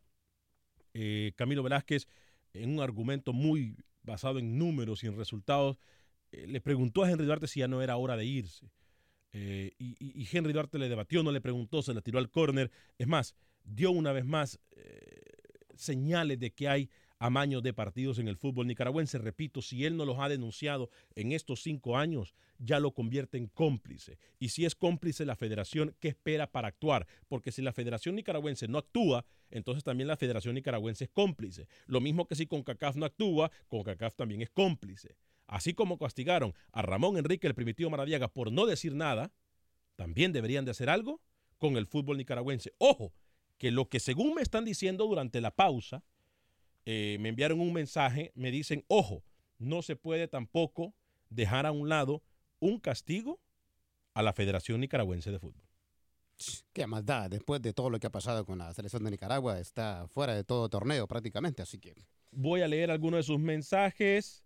[0.94, 2.06] Eh, Camilo Velázquez,
[2.52, 5.76] en un argumento muy basado en números y en resultados,
[6.32, 8.70] le preguntó a Henry Duarte si ya no era hora de irse.
[9.32, 12.70] Y, y, Henry Duarte le debatió, no le preguntó, se la tiró al córner.
[12.98, 13.34] Es más,
[13.64, 14.60] dio una vez más
[15.74, 19.18] señales de que hay amaños de partidos en el fútbol nicaragüense.
[19.18, 23.46] Repito, si él no los ha denunciado en estos cinco años, ya lo convierte en
[23.46, 24.18] cómplice.
[24.38, 27.06] Y si es cómplice la federación, ¿qué espera para actuar?
[27.28, 31.68] Porque si la federación nicaragüense no actúa, entonces también la federación nicaragüense es cómplice.
[31.86, 35.14] Lo mismo que si CONCACAF no actúa, CONCACAF también es cómplice.
[35.46, 39.30] Así como castigaron a Ramón Enrique el Primitivo Maradiaga por no decir nada,
[39.96, 41.20] también deberían de hacer algo
[41.58, 42.72] con el fútbol nicaragüense.
[42.78, 43.12] Ojo,
[43.58, 46.02] que lo que según me están diciendo durante la pausa,
[46.86, 49.22] eh, me enviaron un mensaje, me dicen, ojo,
[49.58, 50.94] no se puede tampoco
[51.28, 52.22] dejar a un lado
[52.58, 53.40] un castigo
[54.14, 55.64] a la Federación Nicaragüense de Fútbol.
[56.72, 60.08] Qué maldad, después de todo lo que ha pasado con la selección de Nicaragua, está
[60.08, 61.94] fuera de todo torneo prácticamente, así que...
[62.32, 64.44] Voy a leer algunos de sus mensajes.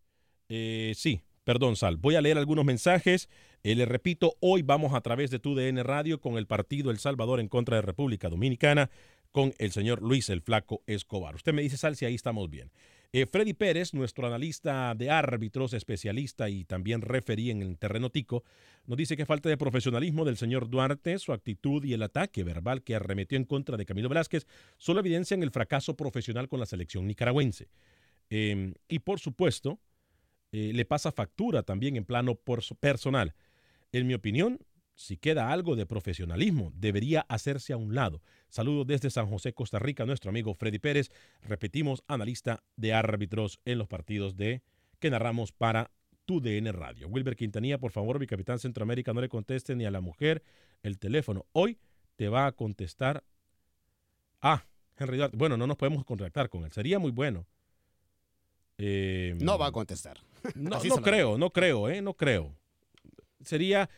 [0.48, 1.98] Eh, sí, perdón, Sal.
[1.98, 3.28] Voy a leer algunos mensajes.
[3.62, 7.40] Eh, le repito, hoy vamos a través de TUDN Radio con el partido El Salvador
[7.40, 8.90] en contra de República Dominicana
[9.34, 11.34] con el señor Luis el Flaco Escobar.
[11.34, 12.70] Usted me dice, Sal, si ahí estamos bien.
[13.12, 18.44] Eh, Freddy Pérez, nuestro analista de árbitros, especialista y también referí en el terreno tico,
[18.86, 22.84] nos dice que falta de profesionalismo del señor Duarte, su actitud y el ataque verbal
[22.84, 24.46] que arremetió en contra de Camilo Velázquez
[24.78, 27.66] solo evidencian el fracaso profesional con la selección nicaragüense.
[28.30, 29.80] Em, y por supuesto,
[30.52, 32.36] eh, le pasa factura también en plano
[32.78, 33.34] personal.
[33.90, 34.60] En mi opinión,
[34.94, 38.22] si queda algo de profesionalismo, debería hacerse a un lado.
[38.48, 41.10] Saludos desde San José, Costa Rica, nuestro amigo Freddy Pérez.
[41.42, 44.62] Repetimos, analista de árbitros en los partidos de
[45.00, 45.90] que narramos para
[46.24, 47.08] tu DN Radio.
[47.08, 50.42] Wilber Quintanilla, por favor, mi capitán Centroamérica, no le conteste ni a la mujer
[50.82, 51.44] el teléfono.
[51.52, 51.78] Hoy
[52.16, 53.24] te va a contestar.
[54.40, 54.64] Ah,
[54.96, 55.36] Henry Duarte.
[55.36, 56.72] Bueno, no nos podemos contactar con él.
[56.72, 57.46] Sería muy bueno.
[58.78, 60.18] Eh, no va a contestar.
[60.54, 62.02] No, no creo, no creo, ¿eh?
[62.02, 62.54] No creo.
[63.42, 63.88] Sería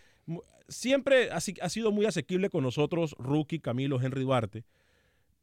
[0.68, 4.64] siempre ha, sido muy asequible con nosotros, Rookie, Camilo, Henry Duarte,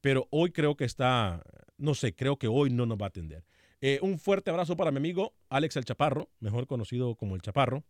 [0.01, 1.43] pero hoy creo que está,
[1.77, 3.45] no sé, creo que hoy no nos va a atender.
[3.81, 7.83] Eh, un fuerte abrazo para mi amigo Alex El Chaparro, mejor conocido como El Chaparro,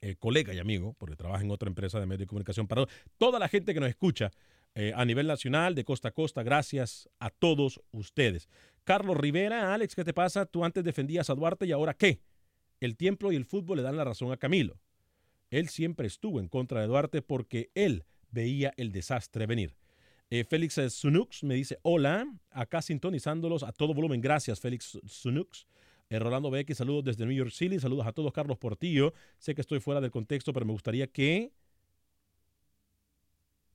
[0.00, 2.66] eh, colega y amigo, porque trabaja en otra empresa de medios de comunicación.
[2.66, 2.86] Para
[3.18, 4.32] toda la gente que nos escucha
[4.74, 8.48] eh, a nivel nacional, de costa a costa, gracias a todos ustedes.
[8.84, 10.46] Carlos Rivera, Alex, ¿qué te pasa?
[10.46, 12.20] Tú antes defendías a Duarte y ahora qué?
[12.80, 14.80] El tiempo y el fútbol le dan la razón a Camilo.
[15.52, 19.76] Él siempre estuvo en contra de Duarte porque él veía el desastre venir.
[20.30, 24.22] Eh, Félix Sunux me dice, hola, acá sintonizándolos a todo volumen.
[24.22, 25.66] Gracias, Félix Sunux.
[26.08, 27.78] Eh, Rolando Becky, saludos desde New York City.
[27.78, 29.12] Saludos a todos, Carlos Portillo.
[29.38, 31.52] Sé que estoy fuera del contexto, pero me gustaría que...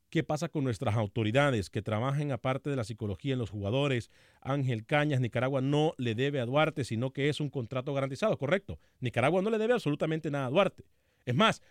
[0.09, 4.09] ¿Qué pasa con nuestras autoridades que trabajen aparte de la psicología en los jugadores?
[4.41, 8.79] Ángel Cañas, Nicaragua no le debe a Duarte, sino que es un contrato garantizado, correcto.
[8.99, 10.85] Nicaragua no le debe absolutamente nada a Duarte.
[11.27, 11.61] Es más,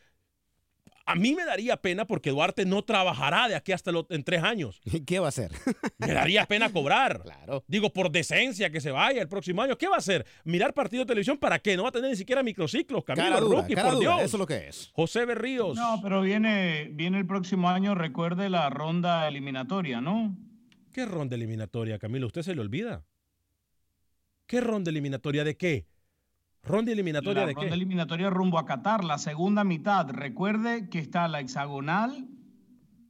[1.06, 4.80] a mí me daría pena porque Duarte no trabajará de aquí hasta en tres años.
[4.84, 5.50] ¿Y qué va a hacer?
[5.98, 7.22] Me daría pena cobrar.
[7.22, 7.64] Claro.
[7.68, 9.78] Digo, por decencia que se vaya el próximo año.
[9.78, 10.26] ¿Qué va a hacer?
[10.44, 11.76] ¿Mirar partido de televisión para qué?
[11.76, 13.04] No va a tener ni siquiera microciclos.
[13.04, 14.22] Camilo Cara dura, Rookie, cara por dura, Dios.
[14.24, 14.90] Eso es lo que es.
[14.92, 15.76] José Berríos.
[15.76, 20.36] No, pero viene, viene el próximo año, recuerde la ronda eliminatoria, ¿no?
[20.92, 22.26] ¿Qué ronda eliminatoria, Camilo?
[22.26, 23.04] ¿Usted se le olvida?
[24.46, 25.86] ¿Qué ronda eliminatoria de qué?
[26.66, 27.74] ¿Ronda eliminatoria la de ronda qué?
[27.74, 30.08] eliminatoria rumbo a Qatar, la segunda mitad.
[30.10, 32.26] Recuerde que está la hexagonal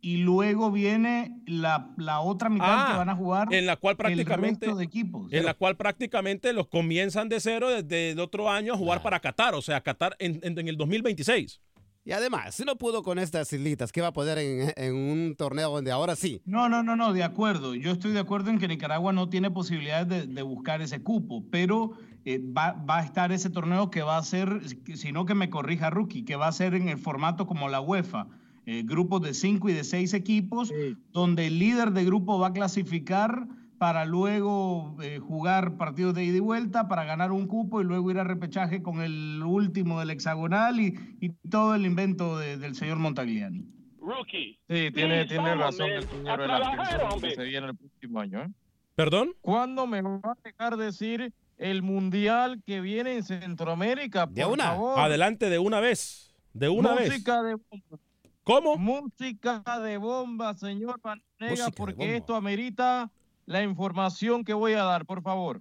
[0.03, 3.93] y luego viene la, la otra mitad Ah, que van a jugar en la cual
[3.93, 5.33] el prácticamente resto de equipos.
[5.33, 9.19] en la cual prácticamente los comienzan de cero desde el otro año a jugar para
[9.21, 11.61] Qatar, o sea, Qatar en, en- en el 2026.
[12.05, 15.35] Y además, si no pudo con estas islitas, ¿qué va a poder en, en un
[15.35, 16.41] torneo donde ahora sí?
[16.45, 17.75] No, no, no, no, de acuerdo.
[17.75, 21.45] Yo estoy de acuerdo en que Nicaragua no tiene posibilidades de, de buscar ese cupo,
[21.51, 21.95] pero
[22.27, 24.61] eh, va, va a estar ese torneo que va a ser,
[24.95, 27.81] si no que me corrija Rookie, que va a ser en el formato como la
[27.81, 28.27] UEFA,
[28.67, 30.73] eh, grupos de cinco y de seis equipos,
[31.13, 33.47] donde el líder de grupo va a clasificar
[33.79, 38.11] para luego eh, jugar partidos de ida y vuelta, para ganar un cupo y luego
[38.11, 42.75] ir a repechaje con el último del hexagonal y, y todo el invento de- del
[42.75, 43.67] señor Montagliani.
[44.01, 44.59] Rookie.
[44.69, 48.43] Sí, tiene, tiene razón men, el señor Velázquez, que se viene el próximo año.
[48.45, 48.49] ¿eh?
[48.95, 49.29] ¿Perdón?
[49.43, 54.27] ¿Cuándo me va a dejar decir el mundial que viene en Centroamérica?
[54.27, 54.65] De por una.
[54.65, 54.99] favor?
[54.99, 56.35] Adelante de una vez.
[56.53, 57.09] De una vez.
[57.09, 57.99] Música de bomba.
[58.45, 58.77] ¿Cómo?
[58.77, 63.11] Música de bomba, señor Vanega, porque esto amerita
[63.45, 65.61] la información que voy a dar, por favor.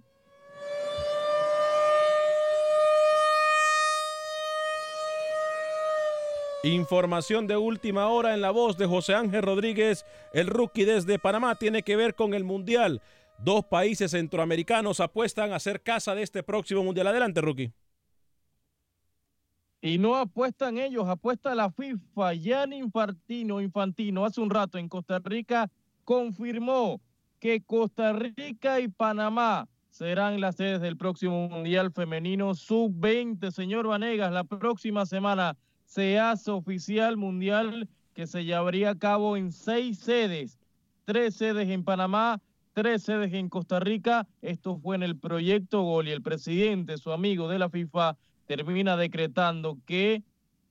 [6.62, 11.54] Información de última hora en la voz de José Ángel Rodríguez, el rookie desde Panamá,
[11.54, 13.00] tiene que ver con el Mundial.
[13.38, 17.06] Dos países centroamericanos apuestan a ser casa de este próximo Mundial.
[17.06, 17.72] Adelante, rookie.
[19.80, 22.34] Y no apuestan ellos, apuesta la FIFA.
[22.34, 25.70] Gianni Infantino, Infantino hace un rato en Costa Rica
[26.04, 27.00] confirmó
[27.38, 33.50] que Costa Rica y Panamá serán las sedes del próximo Mundial Femenino Sub-20.
[33.50, 39.52] Señor Vanegas, la próxima semana se hace oficial Mundial que se llevaría a cabo en
[39.52, 40.58] seis sedes.
[41.04, 42.40] Tres sedes en Panamá,
[42.76, 44.28] tres sedes en Costa Rica.
[44.42, 48.98] Esto fue en el proyecto Gol y el presidente, su amigo de la FIFA, termina
[48.98, 50.22] decretando que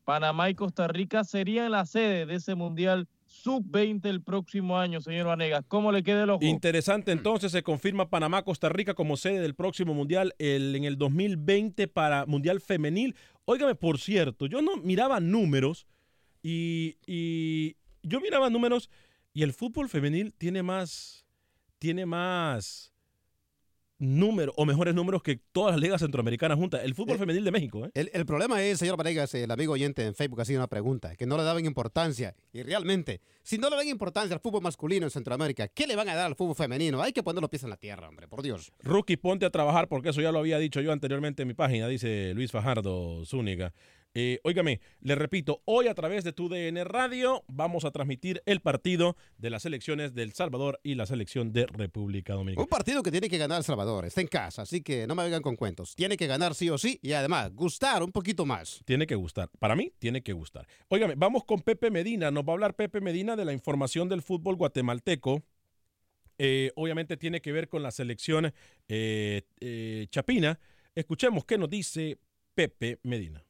[0.04, 5.26] Panamá y Costa Rica serían la sede de ese Mundial Sub-20 el próximo año, señor
[5.26, 5.66] Vanegas.
[5.68, 6.46] ¿Cómo le queda el ojo?
[6.46, 11.88] Interesante, entonces se confirma Panamá, Costa Rica como sede del próximo Mundial en el 2020
[11.88, 13.16] para Mundial Femenil.
[13.46, 15.88] Óigame, por cierto, yo no miraba números
[16.44, 18.92] y, y yo miraba números
[19.34, 21.25] y el fútbol femenil tiene más,
[21.80, 22.92] tiene más
[23.98, 26.82] números o mejores números que todas las ligas centroamericanas juntas.
[26.84, 27.92] El fútbol femenil de México, ¿eh?
[27.94, 31.26] El, el problema es, señor Vanegas, el amigo oyente en Facebook hacía una pregunta, que
[31.26, 32.36] no le daban importancia.
[32.52, 36.10] Y realmente, si no le dan importancia al fútbol masculino en Centroamérica, ¿qué le van
[36.10, 37.02] a dar al fútbol femenino?
[37.02, 38.72] Hay que poner los pies en la tierra, hombre, por Dios.
[38.80, 41.88] Rookie, ponte a trabajar porque eso ya lo había dicho yo anteriormente en mi página,
[41.88, 43.74] dice Luis Fajardo Zúñiga.
[44.18, 48.62] Eh, óigame, le repito, hoy a través de tu DN Radio vamos a transmitir el
[48.62, 52.64] partido de las selecciones del Salvador y la selección de República Dominicana.
[52.64, 55.24] Un partido que tiene que ganar El Salvador, está en casa, así que no me
[55.24, 55.96] vengan con cuentos.
[55.96, 58.82] Tiene que ganar sí o sí y además gustar un poquito más.
[58.86, 59.50] Tiene que gustar.
[59.60, 60.66] Para mí, tiene que gustar.
[60.88, 62.32] Óigame, vamos con Pepe Medina.
[62.32, 65.44] Nos va a hablar Pepe Medina de la información del fútbol guatemalteco.
[66.38, 68.54] Eh, obviamente tiene que ver con la selección
[68.88, 70.58] eh, eh, chapina.
[70.94, 72.18] Escuchemos qué nos dice
[72.54, 73.45] Pepe Medina.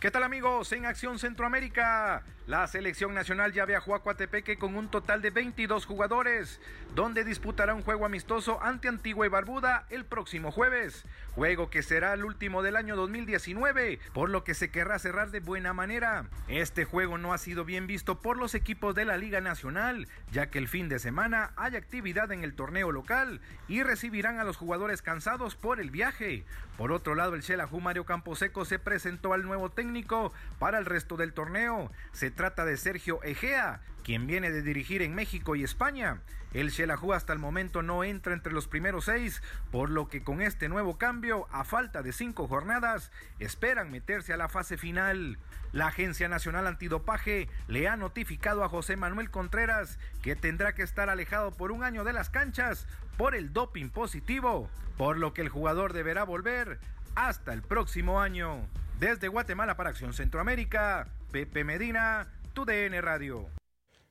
[0.00, 0.72] ¿Qué tal amigos?
[0.72, 5.86] En Acción Centroamérica, la selección nacional ya viajó a Coatepeque con un total de 22
[5.86, 6.60] jugadores,
[6.96, 11.04] donde disputará un juego amistoso ante Antigua y Barbuda el próximo jueves,
[11.36, 15.38] juego que será el último del año 2019, por lo que se querrá cerrar de
[15.38, 16.24] buena manera.
[16.48, 20.50] Este juego no ha sido bien visto por los equipos de la Liga Nacional, ya
[20.50, 24.56] que el fin de semana hay actividad en el torneo local y recibirán a los
[24.56, 26.44] jugadores cansados por el viaje.
[26.76, 31.18] Por otro lado, el Xelajú Mario Camposeco se presentó al nuevo técnico para el resto
[31.18, 31.92] del torneo.
[32.12, 36.22] Se trata de Sergio Egea, quien viene de dirigir en México y España.
[36.54, 40.40] El Xelajú hasta el momento no entra entre los primeros seis, por lo que con
[40.40, 45.36] este nuevo cambio, a falta de cinco jornadas, esperan meterse a la fase final.
[45.72, 51.10] La Agencia Nacional Antidopaje le ha notificado a José Manuel Contreras que tendrá que estar
[51.10, 52.86] alejado por un año de las canchas
[53.18, 56.80] por el doping positivo, por lo que el jugador deberá volver
[57.16, 58.66] hasta el próximo año.
[58.98, 63.46] Desde Guatemala para Acción Centroamérica, Pepe Medina, TUDN Radio.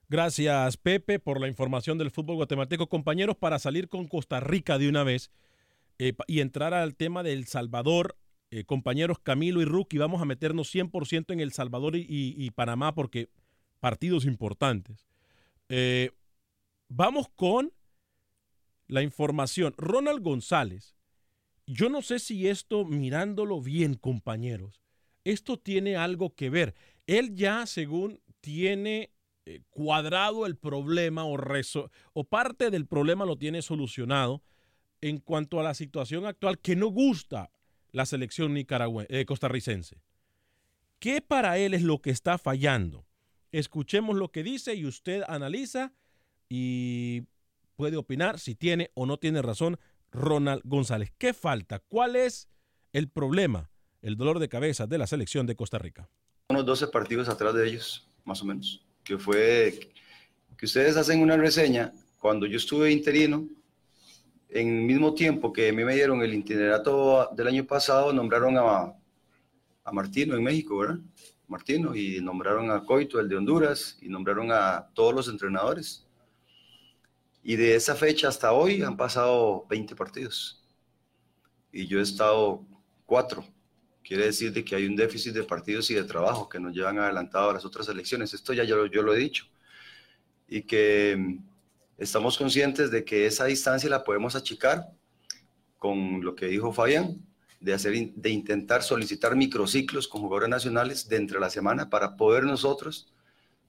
[0.07, 2.87] Gracias, Pepe, por la información del fútbol guatemalteco.
[2.87, 5.29] Compañeros, para salir con Costa Rica de una vez
[5.99, 8.15] eh, y entrar al tema de El Salvador,
[8.51, 13.29] eh, compañeros Camilo y Rookie, vamos a meternos 100% en El Salvador y, Panamá porque
[13.81, 15.05] partidos importantes.
[15.67, 16.11] Eh,
[16.87, 17.73] vamos con
[18.87, 19.73] la información.
[19.77, 20.95] Ronald González,
[21.67, 24.81] yo no sé si esto, mirándolo bien, compañeros,
[25.23, 26.75] esto tiene algo que ver.
[27.09, 29.09] Él ya, según tiene
[29.47, 31.39] eh, cuadrado el problema o,
[32.13, 34.43] o parte del problema lo tiene solucionado
[35.01, 37.49] en cuanto a la situación actual que no gusta
[37.91, 40.03] la selección eh, costarricense.
[40.99, 43.07] ¿Qué para él es lo que está fallando?
[43.51, 45.93] Escuchemos lo que dice y usted analiza
[46.47, 47.23] y
[47.75, 49.79] puede opinar si tiene o no tiene razón
[50.11, 51.11] Ronald González.
[51.17, 51.79] ¿Qué falta?
[51.79, 52.49] ¿Cuál es
[52.93, 53.71] el problema,
[54.03, 56.07] el dolor de cabeza de la selección de Costa Rica?
[56.51, 59.91] Unos 12 partidos atrás de ellos, más o menos que fue
[60.57, 63.47] que ustedes hacen una reseña cuando yo estuve interino,
[64.49, 68.57] en el mismo tiempo que a mí me dieron el itinerato del año pasado, nombraron
[68.57, 68.95] a,
[69.83, 70.97] a Martino en México, ¿verdad?
[71.47, 76.07] Martino, y nombraron a Coito, el de Honduras, y nombraron a todos los entrenadores.
[77.43, 80.63] Y de esa fecha hasta hoy han pasado 20 partidos.
[81.71, 82.65] Y yo he estado
[83.05, 83.45] cuatro
[84.09, 86.97] quiere decir de que hay un déficit de partidos y de trabajo que nos llevan
[86.97, 88.33] adelantado a las otras elecciones.
[88.33, 89.45] Esto ya yo, yo lo he dicho.
[90.47, 91.37] Y que mm,
[91.99, 94.87] estamos conscientes de que esa distancia la podemos achicar
[95.77, 97.23] con lo que dijo Fabián,
[97.59, 102.45] de, hacer, de intentar solicitar microciclos con jugadores nacionales de entre la semana para poder
[102.45, 103.13] nosotros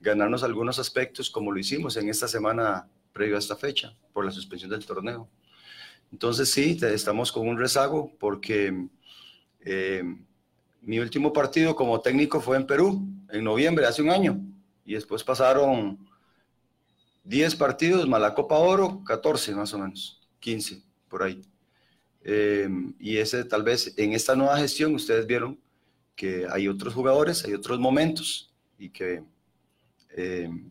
[0.00, 4.30] ganarnos algunos aspectos como lo hicimos en esta semana previo a esta fecha por la
[4.30, 5.28] suspensión del torneo.
[6.10, 8.88] Entonces sí, estamos con un rezago porque
[9.60, 10.02] eh,
[10.82, 14.40] mi último partido como técnico fue en Perú, en noviembre, hace un año.
[14.84, 15.98] Y después pasaron
[17.24, 21.42] 10 partidos, más la Copa Oro, 14 más o menos, 15 por ahí.
[22.22, 25.58] Em, y ese tal vez en esta nueva gestión ustedes vieron
[26.14, 29.22] que hay otros jugadores, hay otros momentos y que
[30.16, 30.70] em,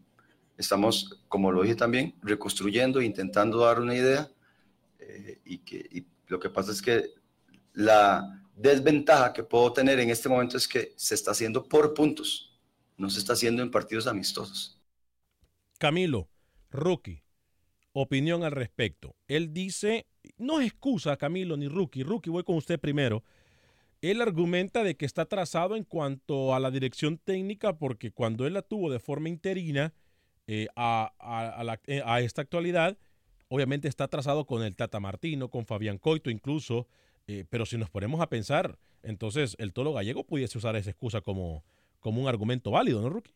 [0.58, 4.30] estamos, como lo dije también, reconstruyendo, intentando dar una idea.
[5.00, 7.06] Eh, y que y lo que pasa es que
[7.74, 12.54] la, desventaja que puedo tener en este momento es que se está haciendo por puntos,
[12.98, 14.78] no se está haciendo en partidos amistosos.
[15.78, 16.28] Camilo,
[16.70, 17.24] Rookie,
[17.94, 19.16] opinión al respecto.
[19.30, 20.08] Él dice,
[20.38, 23.24] no es excusa Camilo ni Rookie, Rookie voy con usted primero.
[24.02, 28.54] Él argumenta de que está atrasado en cuanto a la dirección técnica porque cuando él
[28.54, 29.94] la tuvo de forma interina
[30.48, 31.14] eh, a,
[31.88, 32.98] eh, a esta actualidad,
[33.48, 36.88] obviamente está atrasado con el Tata Martino, con Fabián Coito, incluso
[37.32, 41.22] eh, pero si nos ponemos a pensar, entonces el toro gallego pudiese usar esa excusa
[41.22, 41.64] como,
[42.00, 43.36] como un argumento válido, ¿no, Rookie?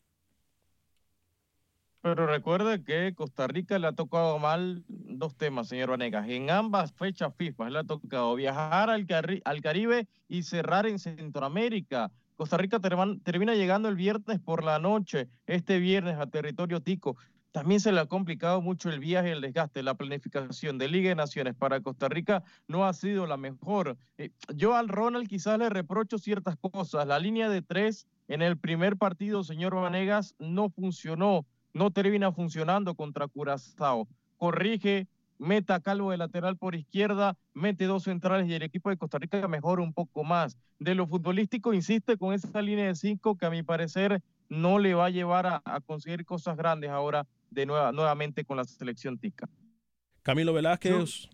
[2.02, 6.28] Pero recuerde que Costa Rica le ha tocado mal dos temas, señor Vanegas.
[6.28, 9.06] En ambas fechas FIFA le ha tocado viajar al,
[9.46, 12.12] al Caribe y cerrar en Centroamérica.
[12.36, 17.16] Costa Rica termina llegando el viernes por la noche, este viernes a territorio tico.
[17.54, 21.16] También se le ha complicado mucho el viaje, el desgaste, la planificación de Liga de
[21.16, 23.96] Naciones para Costa Rica no ha sido la mejor.
[24.18, 27.06] Eh, yo al Ronald quizás le reprocho ciertas cosas.
[27.06, 31.46] La línea de tres en el primer partido, señor Vanegas, no funcionó,
[31.76, 34.08] no termina funcionando contra Curazao.
[34.38, 35.06] Corrige,
[35.38, 39.48] meta Calvo de lateral por izquierda, mete dos centrales y el equipo de Costa Rica
[39.48, 40.58] mejora un poco más.
[40.80, 44.96] De lo futbolístico, insiste con esa línea de cinco que a mi parecer no le
[44.96, 49.18] va a llevar a, a conseguir cosas grandes ahora de nueva, nuevamente con la selección
[49.18, 49.50] tica.
[50.22, 51.30] Camilo Velázquez.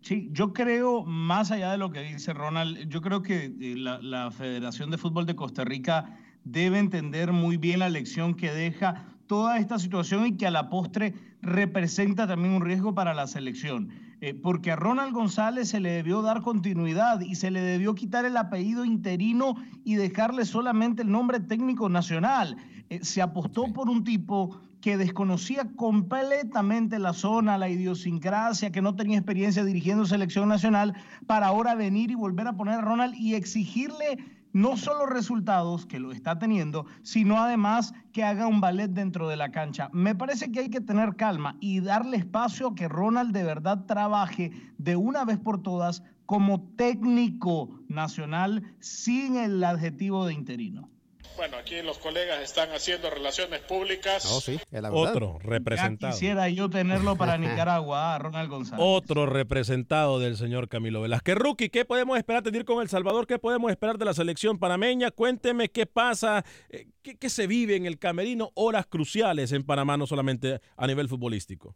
[0.00, 4.00] sí, yo creo, más allá de lo que dice Ronald, yo creo que eh, la,
[4.00, 9.06] la Federación de Fútbol de Costa Rica debe entender muy bien la lección que deja
[9.26, 13.90] toda esta situación y que a la postre representa también un riesgo para la selección.
[14.20, 18.24] Eh, porque a Ronald González se le debió dar continuidad y se le debió quitar
[18.24, 22.56] el apellido interino y dejarle solamente el nombre técnico nacional.
[22.88, 28.94] Eh, se apostó por un tipo que desconocía completamente la zona, la idiosincrasia, que no
[28.94, 30.92] tenía experiencia dirigiendo selección nacional,
[31.26, 34.18] para ahora venir y volver a poner a Ronald y exigirle
[34.52, 39.36] no solo resultados, que lo está teniendo, sino además que haga un ballet dentro de
[39.36, 39.88] la cancha.
[39.94, 43.86] Me parece que hay que tener calma y darle espacio a que Ronald de verdad
[43.86, 50.90] trabaje de una vez por todas como técnico nacional sin el adjetivo de interino.
[51.36, 54.24] Bueno, aquí los colegas están haciendo relaciones públicas.
[54.30, 54.60] Oh, sí,
[54.92, 56.12] Otro representado.
[56.12, 58.84] Ya quisiera yo tenerlo para Nicaragua, Ronald González.
[58.86, 61.34] Otro representado del señor Camilo Velázquez.
[61.34, 63.26] Rookie, ¿qué podemos esperar de ir con El Salvador?
[63.26, 65.10] ¿Qué podemos esperar de la selección panameña?
[65.10, 69.96] Cuénteme qué pasa, eh, qué, qué se vive en el camerino, horas cruciales en Panamá,
[69.96, 71.74] no solamente a nivel futbolístico.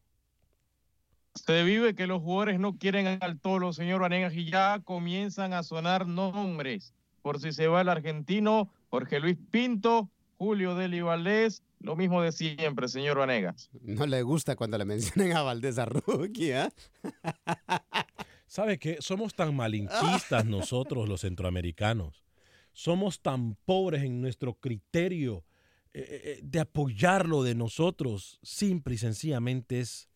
[1.34, 5.62] Se vive que los jugadores no quieren al tolo, señor Vanegas, y ya comienzan a
[5.62, 6.94] sonar nombres.
[7.22, 12.32] Por si se va el argentino, Jorge Luis Pinto, Julio Deli Valdés, lo mismo de
[12.32, 13.70] siempre, señor Vanegas.
[13.82, 16.68] No le gusta cuando le mencionen a Valdés a Rookie, ¿eh?
[18.46, 18.96] ¿Sabe qué?
[19.00, 22.24] Somos tan malinquistas nosotros los centroamericanos.
[22.72, 25.44] Somos tan pobres en nuestro criterio
[25.92, 28.38] eh, eh, de apoyarlo de nosotros.
[28.42, 30.08] Simple y sencillamente es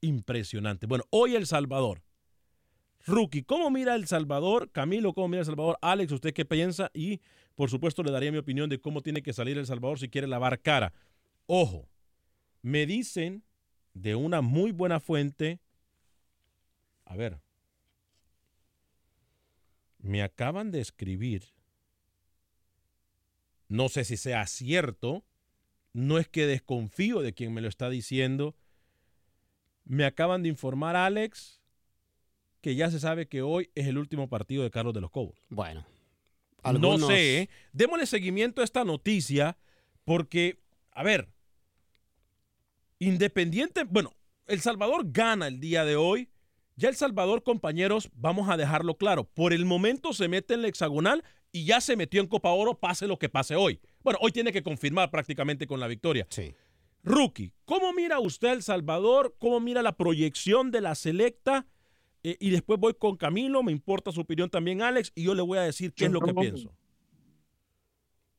[0.00, 0.86] impresionante.
[0.86, 2.02] Bueno, hoy El Salvador.
[3.06, 4.70] Rookie, ¿cómo mira El Salvador?
[4.70, 5.78] Camilo, ¿cómo mira El Salvador?
[5.80, 6.90] Alex, ¿usted qué piensa?
[6.94, 7.20] Y
[7.60, 10.26] por supuesto le daría mi opinión de cómo tiene que salir El Salvador si quiere
[10.26, 10.94] lavar cara.
[11.44, 11.90] Ojo,
[12.62, 13.44] me dicen
[13.92, 15.60] de una muy buena fuente,
[17.04, 17.38] a ver,
[19.98, 21.52] me acaban de escribir,
[23.68, 25.22] no sé si sea cierto,
[25.92, 28.56] no es que desconfío de quien me lo está diciendo,
[29.84, 31.60] me acaban de informar, Alex,
[32.62, 35.38] que ya se sabe que hoy es el último partido de Carlos de los Cobos.
[35.50, 35.84] Bueno.
[36.64, 37.50] No sé, ¿eh?
[37.72, 39.56] démosle seguimiento a esta noticia
[40.04, 40.60] porque,
[40.92, 41.28] a ver,
[42.98, 44.14] independiente, bueno,
[44.46, 46.28] El Salvador gana el día de hoy.
[46.76, 50.68] Ya El Salvador, compañeros, vamos a dejarlo claro, por el momento se mete en la
[50.68, 53.80] hexagonal y ya se metió en Copa Oro, pase lo que pase hoy.
[54.02, 56.26] Bueno, hoy tiene que confirmar prácticamente con la victoria.
[56.30, 56.54] Sí.
[57.02, 59.36] Rookie, ¿cómo mira usted El Salvador?
[59.38, 61.66] ¿Cómo mira la proyección de la selecta?
[62.22, 65.42] Eh, y después voy con Camilo, me importa su opinión también, Alex, y yo le
[65.42, 66.72] voy a decir qué es lo que pienso.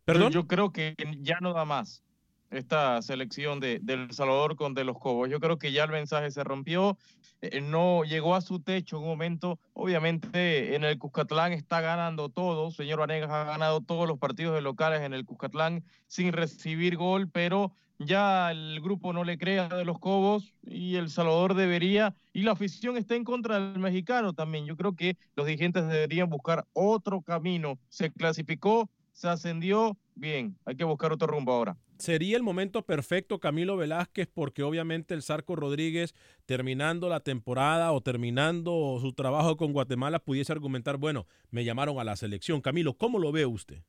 [0.05, 0.31] ¿Perdón?
[0.31, 2.03] Yo, creo que ya no da más
[2.51, 5.29] esta selección de, El Salvador con De los Cobos.
[5.29, 6.97] Yo creo que ya el mensaje se rompió,
[7.41, 9.59] eh, no llegó a su techo en un momento.
[9.73, 12.71] Obviamente en el Cuscatlán está ganando todo.
[12.71, 17.29] Señor Vanegas ha ganado todos los partidos de locales en el Cuscatlán sin recibir gol,
[17.29, 17.73] pero
[18.05, 22.53] ya el grupo no le crea de los Cobos y El Salvador debería, y la
[22.53, 24.65] afición está en contra del mexicano también.
[24.65, 27.79] Yo creo que los dirigentes deberían buscar otro camino.
[27.89, 31.77] Se clasificó, se ascendió, bien, hay que buscar otro rumbo ahora.
[31.97, 36.15] Sería el momento perfecto, Camilo Velázquez, porque obviamente el Sarco Rodríguez,
[36.47, 42.03] terminando la temporada o terminando su trabajo con Guatemala, pudiese argumentar, bueno, me llamaron a
[42.03, 42.59] la selección.
[42.61, 43.83] Camilo, ¿cómo lo ve usted?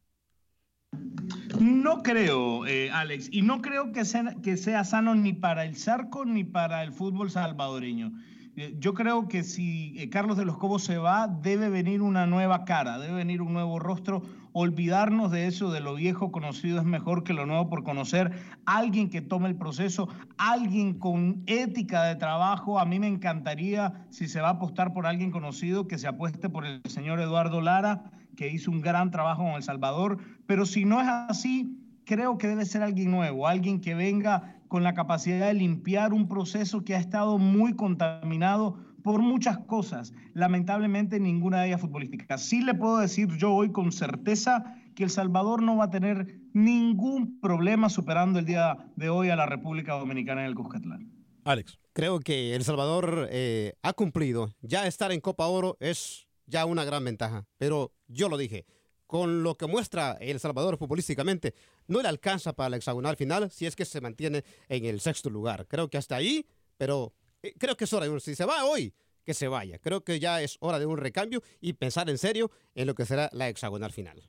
[1.58, 5.76] No creo, eh, Alex, y no creo que sea, que sea sano ni para el
[5.76, 8.12] Zarco ni para el fútbol salvadoreño.
[8.56, 12.26] Eh, yo creo que si eh, Carlos de los Cobos se va, debe venir una
[12.26, 14.22] nueva cara, debe venir un nuevo rostro.
[14.52, 18.32] Olvidarnos de eso, de lo viejo conocido es mejor que lo nuevo por conocer.
[18.66, 22.78] Alguien que tome el proceso, alguien con ética de trabajo.
[22.78, 26.48] A mí me encantaría, si se va a apostar por alguien conocido, que se apueste
[26.48, 30.84] por el señor Eduardo Lara que hizo un gran trabajo en El Salvador, pero si
[30.84, 35.46] no es así, creo que debe ser alguien nuevo, alguien que venga con la capacidad
[35.46, 41.68] de limpiar un proceso que ha estado muy contaminado por muchas cosas, lamentablemente ninguna de
[41.68, 42.38] ellas futbolística.
[42.38, 46.40] Sí le puedo decir yo hoy con certeza que El Salvador no va a tener
[46.52, 51.10] ningún problema superando el día de hoy a la República Dominicana en el Cuscatlán.
[51.44, 51.78] Alex.
[51.92, 54.54] Creo que El Salvador eh, ha cumplido.
[54.62, 57.46] Ya estar en Copa Oro es ya una gran ventaja.
[57.58, 58.64] Pero yo lo dije,
[59.06, 61.54] con lo que muestra El Salvador futbolísticamente,
[61.86, 65.28] no le alcanza para la hexagonal final si es que se mantiene en el sexto
[65.28, 65.66] lugar.
[65.68, 66.46] Creo que hasta ahí,
[66.78, 67.12] pero
[67.42, 69.78] eh, creo que es hora de si se va hoy, que se vaya.
[69.78, 73.06] Creo que ya es hora de un recambio y pensar en serio en lo que
[73.06, 74.22] será la hexagonal final.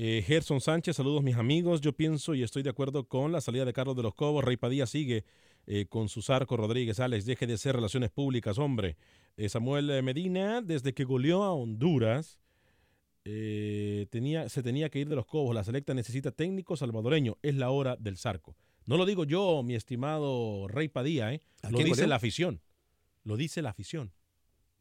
[0.00, 1.80] Eh, Gerson Sánchez, saludos mis amigos.
[1.80, 4.44] Yo pienso y estoy de acuerdo con la salida de Carlos de los Cobos.
[4.44, 5.24] Rey Padilla sigue
[5.66, 7.00] eh, con su Sarco Rodríguez.
[7.00, 8.96] Alex, deje de ser relaciones públicas, hombre.
[9.36, 12.38] Eh, Samuel Medina, desde que goleó a Honduras,
[13.24, 15.52] tenía, se tenía que ir de los Cobos.
[15.52, 17.36] La selecta necesita técnico salvadoreño.
[17.42, 18.54] Es la hora del Sarco.
[18.88, 21.30] No lo digo yo, mi estimado Rey Padilla,
[21.70, 22.62] lo dice la afición.
[23.22, 24.10] Lo dice la afición.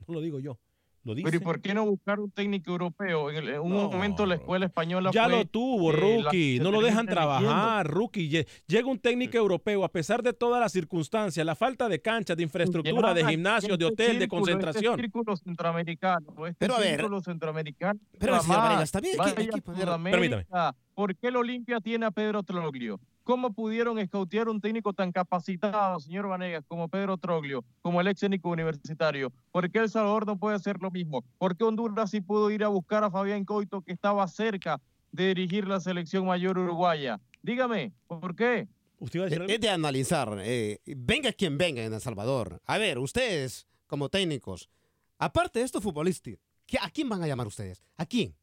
[0.08, 0.58] No lo digo yo.
[1.03, 1.26] Lo dice.
[1.30, 3.30] Pero ¿y por qué no buscar un técnico europeo?
[3.30, 6.60] En, el- en un momento la escuela española Ya fue, lo tuvo, eh, Rookie.
[6.62, 7.12] No lo dejan eligiendo.
[7.12, 8.30] trabajar, Rookie.
[8.30, 12.38] Lle- Llega un técnico europeo, a pesar de todas las circunstancias, la falta de canchas,
[12.38, 14.93] de infraestructura, de gimnasios, de este hotel, de círculo, concentración.
[14.93, 17.99] Este círculo centroamericano, este Pero a ver, círculo centroamericano.
[18.18, 18.68] pero, señor más.
[18.70, 20.76] Varegas, también hay que- hay Vaya que poner- Sudamérica.
[20.93, 22.99] ¿Por qué el Olimpia tiene a Pedro Troglio?
[23.28, 28.22] ¿Cómo pudieron escautear un técnico tan capacitado, señor Vanegas, como Pedro Troglio, como el ex
[28.22, 29.34] técnico universitario?
[29.52, 31.26] ¿Por qué El Salvador no puede hacer lo mismo?
[31.38, 34.80] ¿Por qué Honduras sí pudo ir a buscar a Fabián Coito, que estaba cerca
[35.12, 37.20] de dirigir la selección mayor uruguaya?
[37.42, 38.70] Dígame, ¿por qué?
[39.02, 40.34] Es es de analizar.
[40.40, 42.62] eh, venga quien venga en El Salvador.
[42.66, 44.70] A ver, ustedes, como técnicos,
[45.18, 47.84] aparte de esto futbolístico, ¿qué- ¿a quién van a llamar ustedes?
[47.98, 48.34] ¿A quién?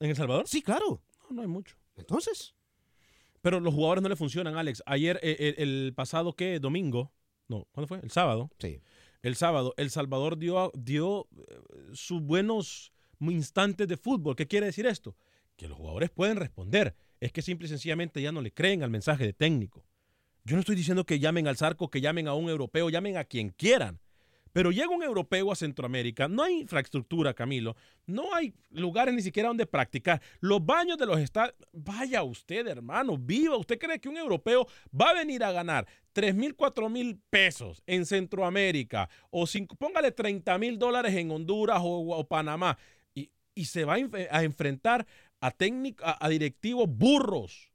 [0.00, 0.48] ¿En El Salvador?
[0.48, 1.02] Sí, claro.
[1.28, 1.76] No, no hay mucho.
[1.94, 2.54] Entonces.
[3.44, 4.82] Pero los jugadores no le funcionan, Alex.
[4.86, 6.58] Ayer, eh, el, el pasado, ¿qué?
[6.58, 7.12] Domingo.
[7.46, 8.00] No, ¿cuándo fue?
[8.02, 8.50] El sábado.
[8.58, 8.80] Sí.
[9.20, 11.60] El sábado, El Salvador dio, dio eh,
[11.92, 12.90] sus buenos
[13.20, 14.34] instantes de fútbol.
[14.34, 15.14] ¿Qué quiere decir esto?
[15.56, 16.96] Que los jugadores pueden responder.
[17.20, 19.84] Es que simple y sencillamente ya no le creen al mensaje de técnico.
[20.44, 23.24] Yo no estoy diciendo que llamen al Zarco, que llamen a un europeo, llamen a
[23.24, 24.00] quien quieran.
[24.54, 27.74] Pero llega un europeo a Centroamérica, no hay infraestructura, Camilo,
[28.06, 30.22] no hay lugares ni siquiera donde practicar.
[30.38, 33.56] Los baños de los estadios, vaya usted, hermano, viva.
[33.56, 37.82] ¿Usted cree que un europeo va a venir a ganar 3 mil, 4 mil pesos
[37.84, 39.44] en Centroamérica o
[39.76, 42.78] póngale 30 mil dólares en Honduras o, Panamá
[43.12, 43.28] y,
[43.64, 45.04] se va a, enf- a enfrentar
[45.40, 47.73] a, técnic- a, a directivos burros?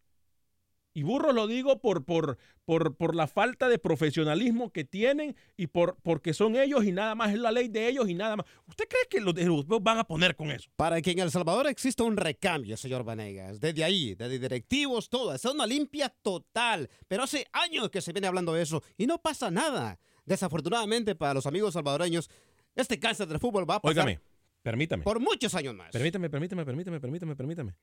[1.00, 5.68] Y burros lo digo por, por, por, por la falta de profesionalismo que tienen y
[5.68, 8.46] por, porque son ellos y nada más, es la ley de ellos y nada más.
[8.68, 10.70] ¿Usted cree que los europeos van a poner con eso?
[10.76, 13.62] Para que en El Salvador exista un recambio, señor Vanegas.
[13.62, 15.34] Desde ahí, desde directivos, todo.
[15.34, 16.90] Es una limpia total.
[17.08, 20.02] Pero hace años que se viene hablando de eso y no pasa nada.
[20.26, 22.30] Desafortunadamente para los amigos salvadoreños,
[22.76, 24.20] este cáncer del fútbol va a pasar Óigame,
[24.64, 25.04] permítame.
[25.04, 25.92] por muchos años más.
[25.92, 27.76] Permítame, permítame, permítame, permítame, permítame.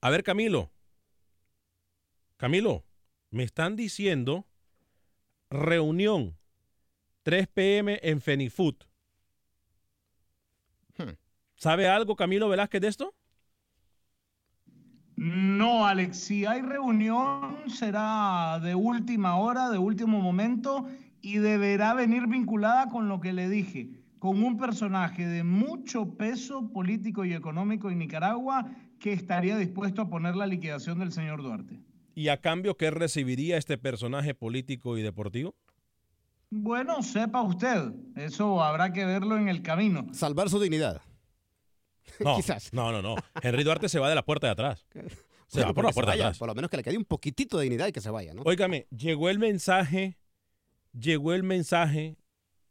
[0.00, 0.70] A ver, Camilo.
[2.40, 2.86] Camilo,
[3.30, 4.46] me están diciendo
[5.50, 6.38] reunión
[7.22, 8.00] 3 p.m.
[8.02, 8.76] en Fenifood.
[10.96, 11.18] Hmm.
[11.54, 13.14] ¿Sabe algo, Camilo Velázquez, de esto?
[15.16, 20.88] No, Alex, si hay reunión será de última hora, de último momento
[21.20, 26.72] y deberá venir vinculada con lo que le dije, con un personaje de mucho peso
[26.72, 28.64] político y económico en Nicaragua
[28.98, 31.82] que estaría dispuesto a poner la liquidación del señor Duarte.
[32.14, 35.54] ¿Y a cambio qué recibiría este personaje político y deportivo?
[36.50, 40.06] Bueno, sepa usted, eso habrá que verlo en el camino.
[40.12, 41.00] Salvar su dignidad.
[42.18, 42.72] No, Quizás.
[42.72, 43.14] no, no, no.
[43.40, 44.84] Henry Duarte se va de la puerta de atrás.
[45.46, 46.38] Se va por la puerta de atrás.
[46.38, 48.42] Por lo menos que le quede un poquitito de dignidad y que se vaya, ¿no?
[48.42, 50.16] Óigame, llegó el mensaje,
[50.92, 52.16] llegó el mensaje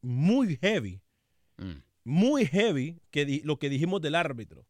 [0.02, 1.02] muy heavy,
[1.58, 1.82] Mm.
[2.06, 4.66] muy heavy, que di- lo que dijimos del árbitro.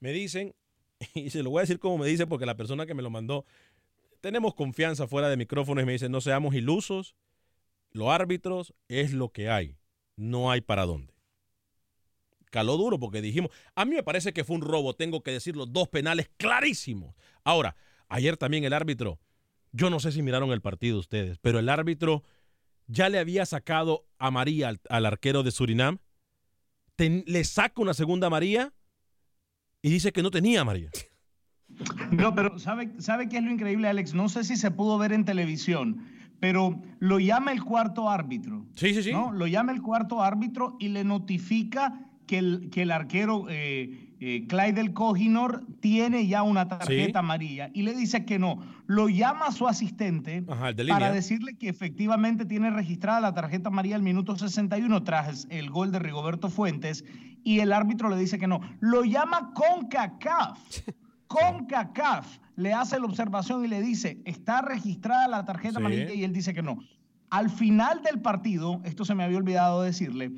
[0.00, 0.54] Me dicen,
[1.14, 3.10] y se lo voy a decir como me dice porque la persona que me lo
[3.10, 3.44] mandó,
[4.22, 7.16] tenemos confianza fuera de micrófonos y me dicen, no seamos ilusos,
[7.90, 9.76] los árbitros es lo que hay,
[10.16, 11.12] no hay para dónde.
[12.50, 15.66] Caló duro porque dijimos, a mí me parece que fue un robo, tengo que decirlo,
[15.66, 17.14] dos penales clarísimos.
[17.42, 17.76] Ahora,
[18.08, 19.18] ayer también el árbitro,
[19.72, 22.22] yo no sé si miraron el partido ustedes, pero el árbitro
[22.86, 25.98] ya le había sacado a María al, arquero de Surinam,
[26.96, 28.72] le saca una segunda María
[29.80, 30.90] y dice que no tenía María.
[32.10, 34.14] No, pero ¿sabe, ¿sabe qué es lo increíble, Alex?
[34.14, 36.04] No sé si se pudo ver en televisión,
[36.40, 38.64] pero lo llama el cuarto árbitro.
[38.74, 39.12] Sí, sí, sí.
[39.12, 39.32] ¿no?
[39.32, 44.46] Lo llama el cuarto árbitro y le notifica que el, que el arquero eh, eh,
[44.48, 47.12] Clyde del Coginor tiene ya una tarjeta Sí.
[47.18, 48.60] amarilla y le dice que no.
[48.86, 53.34] Lo llama a su asistente Ajá, el de para decirle que efectivamente tiene registrada la
[53.34, 57.04] tarjeta amarilla al minuto 61 tras el gol de Rigoberto Fuentes
[57.44, 58.60] y el árbitro le dice que no.
[58.80, 60.58] Lo llama con CACAF.
[61.32, 65.84] Con CACAF le hace la observación y le dice, está registrada la tarjeta Sí.
[65.86, 66.78] amarilla y él dice que no.
[67.30, 70.32] Al final del partido, esto se me había olvidado decirle,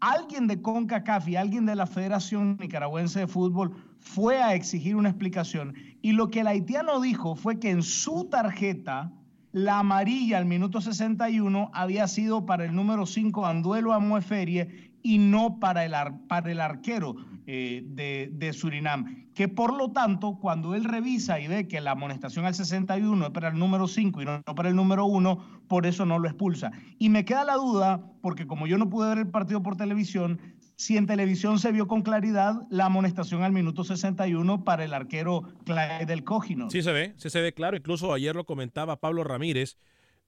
[0.00, 5.08] alguien de CONCACAF y alguien de la Federación Nicaragüense de Fútbol fue a exigir una
[5.08, 9.10] explicación y lo que el haitiano dijo fue que en su tarjeta
[9.52, 15.58] la amarilla al minuto 61 había sido para el número 5 Anduelo Amueferie y no
[15.60, 17.14] para el, ar- para el arquero
[17.46, 19.26] eh, de, de Surinam.
[19.34, 23.30] Que por lo tanto, cuando él revisa y ve que la amonestación al 61 es
[23.32, 26.26] para el número 5 y no, no para el número 1, por eso no lo
[26.26, 26.72] expulsa.
[26.98, 30.40] Y me queda la duda, porque como yo no pude ver el partido por televisión,
[30.76, 35.42] si en televisión se vio con claridad la amonestación al minuto 61 para el arquero
[35.64, 36.68] Clyde del Cogino.
[36.70, 37.76] Sí se ve, sí se ve claro.
[37.76, 39.76] Incluso ayer lo comentaba Pablo Ramírez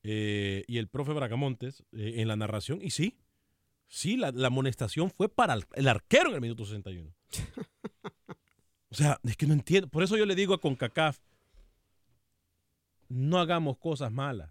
[0.02, 2.78] eh, y el profe Bracamontes eh, en la narración.
[2.82, 3.18] Y sí,
[3.88, 7.12] Sí, la, la amonestación fue para el, el arquero en el minuto 61.
[8.90, 9.88] o sea, es que no entiendo.
[9.88, 11.18] Por eso yo le digo a CONCACAF,
[13.08, 14.50] no hagamos cosas malas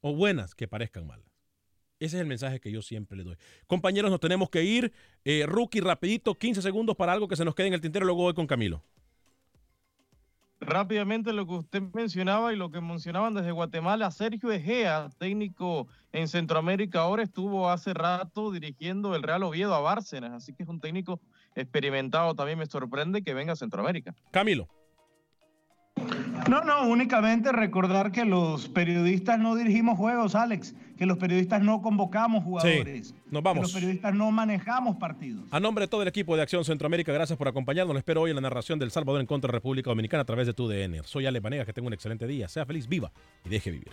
[0.00, 1.26] o buenas que parezcan malas.
[1.98, 3.36] Ese es el mensaje que yo siempre le doy.
[3.66, 4.92] Compañeros, nos tenemos que ir.
[5.24, 8.06] Eh, rookie, rapidito, 15 segundos para algo que se nos quede en el tintero.
[8.06, 8.82] Luego voy con Camilo.
[10.60, 16.28] Rápidamente lo que usted mencionaba y lo que mencionaban desde Guatemala, Sergio Egea, técnico en
[16.28, 20.78] Centroamérica, ahora estuvo hace rato dirigiendo el Real Oviedo a Bárcenas, así que es un
[20.78, 21.18] técnico
[21.54, 22.34] experimentado.
[22.34, 24.14] También me sorprende que venga a Centroamérica.
[24.30, 24.68] Camilo.
[26.48, 31.80] No, no, únicamente recordar que los periodistas no dirigimos juegos, Alex, que los periodistas no
[31.82, 33.08] convocamos jugadores.
[33.08, 33.58] Sí, nos vamos.
[33.58, 35.44] Que los periodistas no manejamos partidos.
[35.50, 37.94] A nombre de todo el equipo de Acción Centroamérica, gracias por acompañarnos.
[37.94, 40.46] Les espero hoy en la narración del Salvador en contra de República Dominicana a través
[40.46, 41.02] de tu DN.
[41.04, 42.48] Soy Ale Banega, que tenga un excelente día.
[42.48, 43.12] Sea feliz, viva
[43.44, 43.92] y deje vivir.